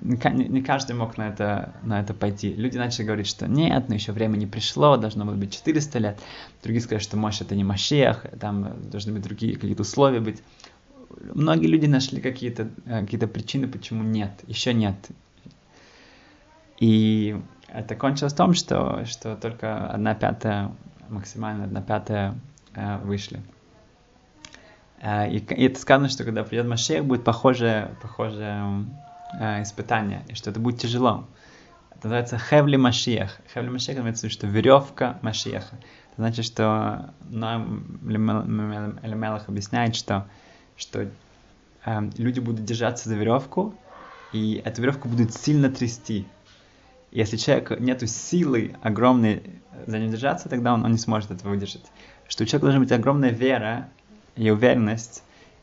не 0.00 0.62
каждый 0.62 0.94
мог 0.94 1.18
на 1.18 1.28
это, 1.28 1.74
на 1.82 2.00
это 2.00 2.14
пойти. 2.14 2.52
Люди 2.54 2.76
начали 2.76 3.06
говорить, 3.06 3.26
что 3.26 3.48
нет, 3.48 3.88
но 3.88 3.94
еще 3.94 4.12
время 4.12 4.36
не 4.36 4.46
пришло, 4.46 4.96
должно 4.96 5.24
быть 5.24 5.52
400 5.52 5.98
лет. 5.98 6.20
Другие 6.62 6.82
сказали, 6.82 7.02
что 7.02 7.16
может 7.16 7.42
это 7.42 7.56
не 7.56 7.64
Машех, 7.64 8.26
там 8.40 8.90
должны 8.90 9.12
быть 9.12 9.22
другие 9.22 9.54
какие-то 9.54 9.82
условия 9.82 10.20
быть. 10.20 10.40
Многие 11.34 11.66
люди 11.66 11.86
нашли 11.86 12.20
какие-то 12.20 12.68
э, 12.86 13.00
какие 13.02 13.20
причины, 13.20 13.68
почему 13.68 14.02
нет, 14.02 14.30
еще 14.46 14.74
нет. 14.74 14.96
И 16.78 17.36
это 17.68 17.94
кончилось 17.96 18.32
в 18.32 18.36
том, 18.36 18.54
что, 18.54 19.04
что 19.04 19.36
только 19.36 19.88
одна 19.88 20.14
пятая, 20.14 20.72
максимально 21.08 21.64
одна 21.64 21.82
пятая 21.82 22.38
э, 22.74 22.98
вышли. 22.98 23.42
Э, 25.00 25.30
и, 25.30 25.38
это 25.38 25.80
сказано, 25.80 26.08
что 26.08 26.24
когда 26.24 26.44
придет 26.44 26.66
Машех, 26.66 27.04
будет 27.04 27.24
похоже, 27.24 27.90
похоже 28.00 28.86
э, 29.40 29.62
испытание, 29.62 30.24
и 30.28 30.34
что 30.34 30.50
это 30.50 30.60
будет 30.60 30.80
тяжело. 30.80 31.26
Это 31.90 32.08
называется 32.08 32.38
Хевли 32.38 32.76
Машиях. 32.76 33.38
Хевли 33.52 33.70
Машиях 33.70 33.98
имеется 33.98 34.28
что 34.30 34.46
веревка 34.46 35.18
Машиеха. 35.22 35.76
Это 36.12 36.22
значит, 36.22 36.44
что 36.44 37.10
Ноам 37.28 37.98
Элемелах 38.04 39.48
объясняет, 39.48 39.96
что, 39.96 40.26
что 40.76 41.08
э, 41.84 42.10
люди 42.16 42.40
будут 42.40 42.64
держаться 42.64 43.08
за 43.08 43.16
веревку, 43.16 43.74
и 44.32 44.60
эту 44.64 44.82
веревку 44.82 45.08
будут 45.08 45.34
сильно 45.34 45.70
трясти. 45.70 46.26
И 47.10 47.18
если 47.18 47.36
человек 47.36 47.78
нету 47.80 48.06
силы 48.06 48.74
огромной 48.82 49.42
за 49.86 49.98
ним 49.98 50.10
держаться, 50.10 50.48
тогда 50.48 50.74
он, 50.74 50.84
он 50.84 50.92
не 50.92 50.98
сможет 50.98 51.30
этого 51.30 51.50
выдержать. 51.50 51.84
Что 52.28 52.44
у 52.44 52.46
человека 52.46 52.66
должна 52.66 52.80
быть 52.80 52.92
огромная 52.92 53.30
вера 53.30 53.88
и 54.36 54.50
уверенность, 54.50 55.22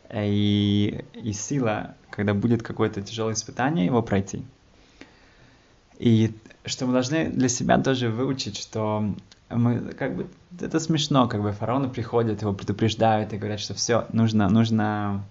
э, 0.10 0.28
и, 0.28 1.04
и 1.14 1.34
сила 1.34 1.96
когда 2.12 2.34
будет 2.34 2.62
какое-то 2.62 3.02
тяжелое 3.02 3.34
испытание, 3.34 3.88
его 3.88 4.04
пройти. 4.04 4.44
И 5.98 6.32
что 6.66 6.86
мы 6.86 6.94
должны 6.94 7.30
для 7.30 7.50
себя 7.50 7.80
тоже 7.80 8.10
выучить, 8.10 8.58
что 8.58 9.16
мы 9.56 9.94
как 9.94 10.16
бы 10.16 10.28
это 10.60 10.80
смешно, 10.80 11.28
как 11.28 11.42
бы 11.42 11.52
фараоны 11.52 11.90
приходят, 11.90 12.42
его 12.42 12.54
предупреждают 12.54 13.34
и 13.34 13.38
говорят, 13.38 13.60
что 13.60 13.74
все, 13.74 14.06
нужно, 14.12 14.50
нужно, 14.50 15.24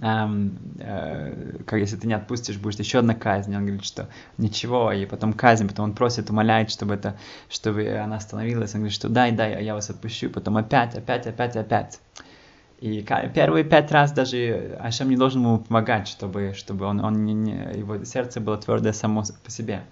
эм, 0.00 0.58
э, 0.78 1.58
как 1.66 1.80
если 1.80 1.96
ты 1.96 2.06
не 2.06 2.14
отпустишь, 2.14 2.56
будет 2.56 2.78
еще 2.78 2.98
одна 2.98 3.14
казнь. 3.14 3.54
Он 3.54 3.64
говорит, 3.64 3.84
что 3.84 4.08
ничего, 4.38 4.92
и 4.92 5.06
потом 5.06 5.32
казнь, 5.32 5.68
потом 5.68 5.86
он 5.86 5.92
просит, 5.94 6.30
умоляет, 6.30 6.70
чтобы 6.70 6.94
это, 6.94 7.16
чтобы 7.48 7.88
она 7.96 8.16
остановилась. 8.16 8.74
Он 8.74 8.80
говорит, 8.80 8.94
что 8.94 9.08
дай, 9.08 9.32
дай, 9.32 9.64
я 9.64 9.74
вас 9.74 9.90
отпущу, 9.90 10.30
потом 10.30 10.56
опять, 10.56 10.94
опять, 10.94 11.26
опять, 11.26 11.56
опять. 11.56 12.00
И 12.80 13.02
первые 13.34 13.64
пять 13.64 13.90
раз 13.90 14.12
даже 14.12 14.76
Ашем 14.80 15.08
не 15.08 15.16
должен 15.16 15.40
ему 15.40 15.58
помогать, 15.58 16.08
чтобы, 16.08 16.52
чтобы 16.54 16.84
он, 16.84 17.02
он 17.02 17.24
не, 17.24 17.32
не, 17.32 17.52
его 17.78 18.04
сердце 18.04 18.40
было 18.40 18.58
твердое 18.58 18.92
само 18.92 19.24
по 19.42 19.50
себе. 19.50 19.82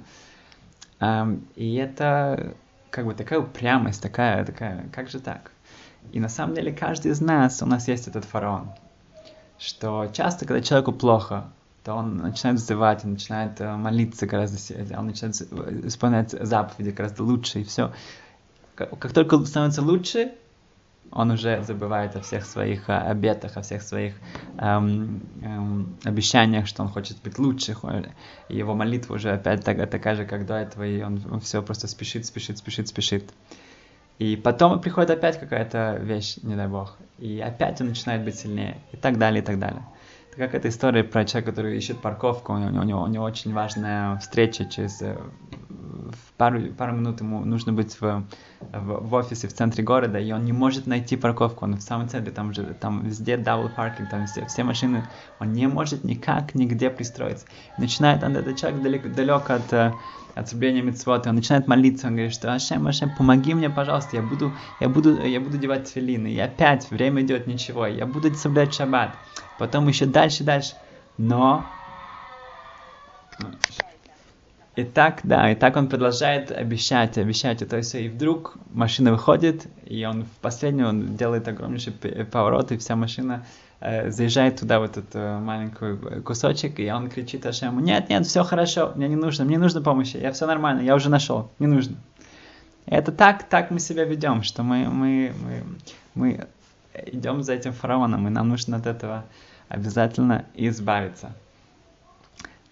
Um, 1.01 1.43
и 1.57 1.75
это 1.75 2.55
как 2.95 3.07
бы 3.07 3.15
такая 3.15 3.41
упрямость, 3.41 4.01
такая, 4.01 4.45
такая, 4.45 4.89
как 4.93 5.11
же 5.11 5.19
так? 5.19 5.51
И 6.13 6.21
на 6.21 6.29
самом 6.29 6.55
деле 6.55 6.73
каждый 6.73 7.11
из 7.11 7.21
нас, 7.21 7.61
у 7.61 7.67
нас 7.67 7.89
есть 7.89 8.07
этот 8.07 8.25
фараон, 8.25 8.71
что 9.59 10.09
часто, 10.13 10.47
когда 10.47 10.63
человеку 10.63 10.93
плохо, 10.93 11.51
то 11.83 11.95
он 11.95 12.19
начинает 12.19 12.61
взывать, 12.61 13.05
он 13.05 13.15
начинает 13.15 13.61
э, 13.61 13.75
молиться 13.75 14.27
гораздо, 14.27 14.59
он 14.97 15.07
начинает 15.07 15.35
исполнять 15.85 16.31
заповеди 16.31 16.91
гораздо 16.91 17.25
лучше, 17.25 17.63
и 17.63 17.65
все. 17.65 17.93
Как 18.77 19.13
только 19.13 19.45
становится 19.45 19.83
лучше, 19.83 20.33
он 21.15 21.31
уже 21.31 21.63
забывает 21.63 22.17
о 22.17 22.21
всех 22.21 22.45
своих 22.45 22.91
а, 22.91 23.03
обетах, 23.03 23.57
о 23.57 23.63
всех 23.63 23.83
своих 23.83 24.15
эм, 24.59 25.23
эм, 25.43 25.97
обещаниях, 26.05 26.67
что 26.67 26.83
он 26.83 26.89
хочет 26.89 27.23
быть 27.23 27.39
лучше. 27.39 27.77
Его 28.49 28.75
молитва 28.75 29.15
уже 29.15 29.31
опять 29.31 29.65
так, 29.65 29.89
такая 29.89 30.17
же, 30.17 30.25
как 30.27 30.45
до 30.45 30.55
этого, 30.55 30.85
и 30.85 31.03
он, 31.03 31.23
он 31.31 31.41
все 31.41 31.63
просто 31.63 31.87
спешит, 31.87 32.27
спешит, 32.27 32.59
спешит, 32.59 32.89
спешит. 32.89 33.33
И 34.19 34.37
потом 34.37 34.81
приходит 34.81 35.11
опять 35.11 35.39
какая-то 35.39 35.99
вещь, 36.03 36.37
не 36.43 36.57
дай 36.57 36.69
бог, 36.69 36.97
и 37.19 37.41
опять 37.41 37.81
он 37.81 37.89
начинает 37.89 38.25
быть 38.25 38.37
сильнее, 38.37 38.79
и 38.93 38.97
так 38.97 39.19
далее, 39.19 39.43
и 39.43 39.45
так 39.45 39.59
далее. 39.59 39.85
Это 40.31 40.39
как 40.39 40.55
эта 40.55 40.69
история 40.69 41.05
про 41.05 41.25
человека, 41.25 41.53
который 41.53 41.77
ищет 41.77 42.01
парковку, 42.01 42.53
у 42.55 42.59
него, 42.59 42.81
у 42.81 42.85
него, 42.85 43.03
у 43.03 43.07
него 43.07 43.25
очень 43.25 43.53
важная 43.53 44.17
встреча 44.19 44.65
через 44.65 45.01
э, 45.03 45.17
пару, 46.37 46.61
пару 46.73 46.93
минут 46.93 47.21
ему 47.21 47.45
нужно 47.45 47.73
быть 47.73 48.01
в, 48.01 48.25
в, 48.61 49.09
в 49.09 49.15
офисе 49.15 49.49
в 49.49 49.53
центре 49.53 49.85
города, 49.85 50.19
и 50.19 50.33
он 50.33 50.45
не 50.45 50.53
может 50.53 50.87
найти 50.87 51.17
парковку, 51.17 51.65
он 51.65 51.77
в 51.77 51.83
самом 51.83 52.09
центре, 52.09 52.33
там 52.33 52.53
же, 52.53 52.75
там 52.81 53.05
везде 53.05 53.35
double 53.37 53.75
parking, 53.75 54.09
там 54.11 54.23
везде, 54.23 54.45
все 54.47 54.65
машины, 54.65 55.05
он 55.39 55.53
не 55.53 55.67
может 55.67 56.05
никак 56.05 56.55
нигде 56.55 56.91
пристроиться. 56.91 57.47
Начинает, 57.79 58.23
он, 58.23 58.37
этот 58.37 58.57
человек 58.57 58.83
далеко, 58.83 59.09
далек 59.09 59.51
от, 59.51 59.73
э, 59.73 59.93
от 60.35 60.49
соблюдения 60.49 60.83
митцвота, 60.83 61.31
он 61.31 61.37
начинает 61.37 61.69
молиться, 61.69 62.09
он 62.09 62.15
говорит, 62.15 62.35
что 62.35 62.53
Ашем, 62.53 62.87
Ашем, 62.87 63.15
помоги 63.17 63.55
мне, 63.55 63.71
пожалуйста, 63.71 64.17
я 64.17 64.23
буду, 64.23 64.53
я 64.81 64.89
буду, 64.89 65.23
я 65.23 65.41
буду 65.41 65.57
девать 65.57 65.89
филины, 65.89 66.29
и 66.29 66.39
опять 66.39 66.91
время 66.91 67.23
идет, 67.23 67.47
ничего, 67.47 67.87
я 67.87 68.07
буду 68.07 68.35
соблюдать 68.35 68.75
шаббат, 68.75 69.15
потом 69.59 69.87
еще 69.87 70.07
дальше, 70.07 70.43
дальше, 70.43 70.75
но 71.17 71.65
и 74.77 74.83
так, 74.83 75.21
да, 75.23 75.53
и 75.53 75.55
так 75.55 75.77
он 75.77 75.89
продолжает 75.89 76.51
обещать, 76.51 77.17
обещать 77.17 77.63
это 77.63 77.81
все. 77.81 78.07
И 78.07 78.09
вдруг 78.09 78.57
машина 78.73 79.13
выходит, 79.13 79.69
и 79.87 80.05
он 80.05 80.25
в 80.25 80.41
последний, 80.41 80.83
он 80.83 81.17
делает 81.17 81.47
огромнейший 81.47 81.93
поворот, 81.93 82.73
и 82.73 82.77
вся 82.77 82.97
машина 82.97 83.47
э, 83.81 84.11
заезжает 84.11 84.59
туда, 84.59 84.81
в 84.81 84.83
этот 84.83 85.07
э, 85.15 85.39
маленький 85.39 86.21
кусочек, 86.23 86.81
и 86.81 86.91
он 86.91 87.09
кричит 87.09 87.47
Ашему, 87.47 87.79
нет, 87.79 88.09
нет, 88.09 88.27
все 88.27 88.43
хорошо, 88.43 88.93
мне 88.97 89.07
не 89.07 89.17
нужно, 89.17 89.45
мне 89.45 89.55
не 89.55 89.63
нужно 89.63 89.81
помощи, 89.81 90.17
я 90.17 90.33
все 90.33 90.47
нормально, 90.47 90.81
я 90.81 90.97
уже 90.97 91.09
нашел, 91.09 91.53
не 91.61 91.69
нужно. 91.69 91.95
И 92.87 92.95
это 92.95 93.13
так, 93.13 93.45
так 93.45 93.71
мы 93.71 93.79
себя 93.79 94.05
ведем, 94.05 94.43
что 94.43 94.65
мы, 94.65 94.89
мы, 94.89 95.33
мы, 95.41 95.63
мы 96.15 96.47
идем 97.07 97.45
за 97.45 97.53
этим 97.53 97.73
фараоном, 97.73 98.27
и 98.27 98.31
нам 98.31 98.49
нужно 98.49 98.79
от 98.79 98.87
этого 98.87 99.25
обязательно 99.69 100.47
избавиться. 100.55 101.33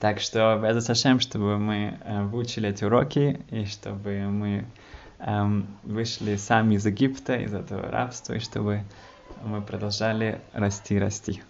Так 0.03 0.19
что 0.19 0.59
без 0.61 0.85
Сашем, 0.85 1.21
чтобы 1.21 1.59
мы 1.59 1.97
э, 2.05 2.25
выучили 2.25 2.71
эти 2.71 2.83
уроки, 2.83 3.41
и 3.53 3.67
чтобы 3.67 4.27
мы 4.27 4.65
э, 5.21 5.63
вышли 5.85 6.35
сами 6.35 6.75
из 6.75 6.85
Египта, 6.85 7.37
из 7.37 7.55
этого 7.55 7.89
рабства, 7.89 8.33
и 8.33 8.41
чтобы 8.41 8.83
мы 9.45 9.63
продолжали 9.63 10.41
расти, 10.55 10.99
расти. 10.99 11.41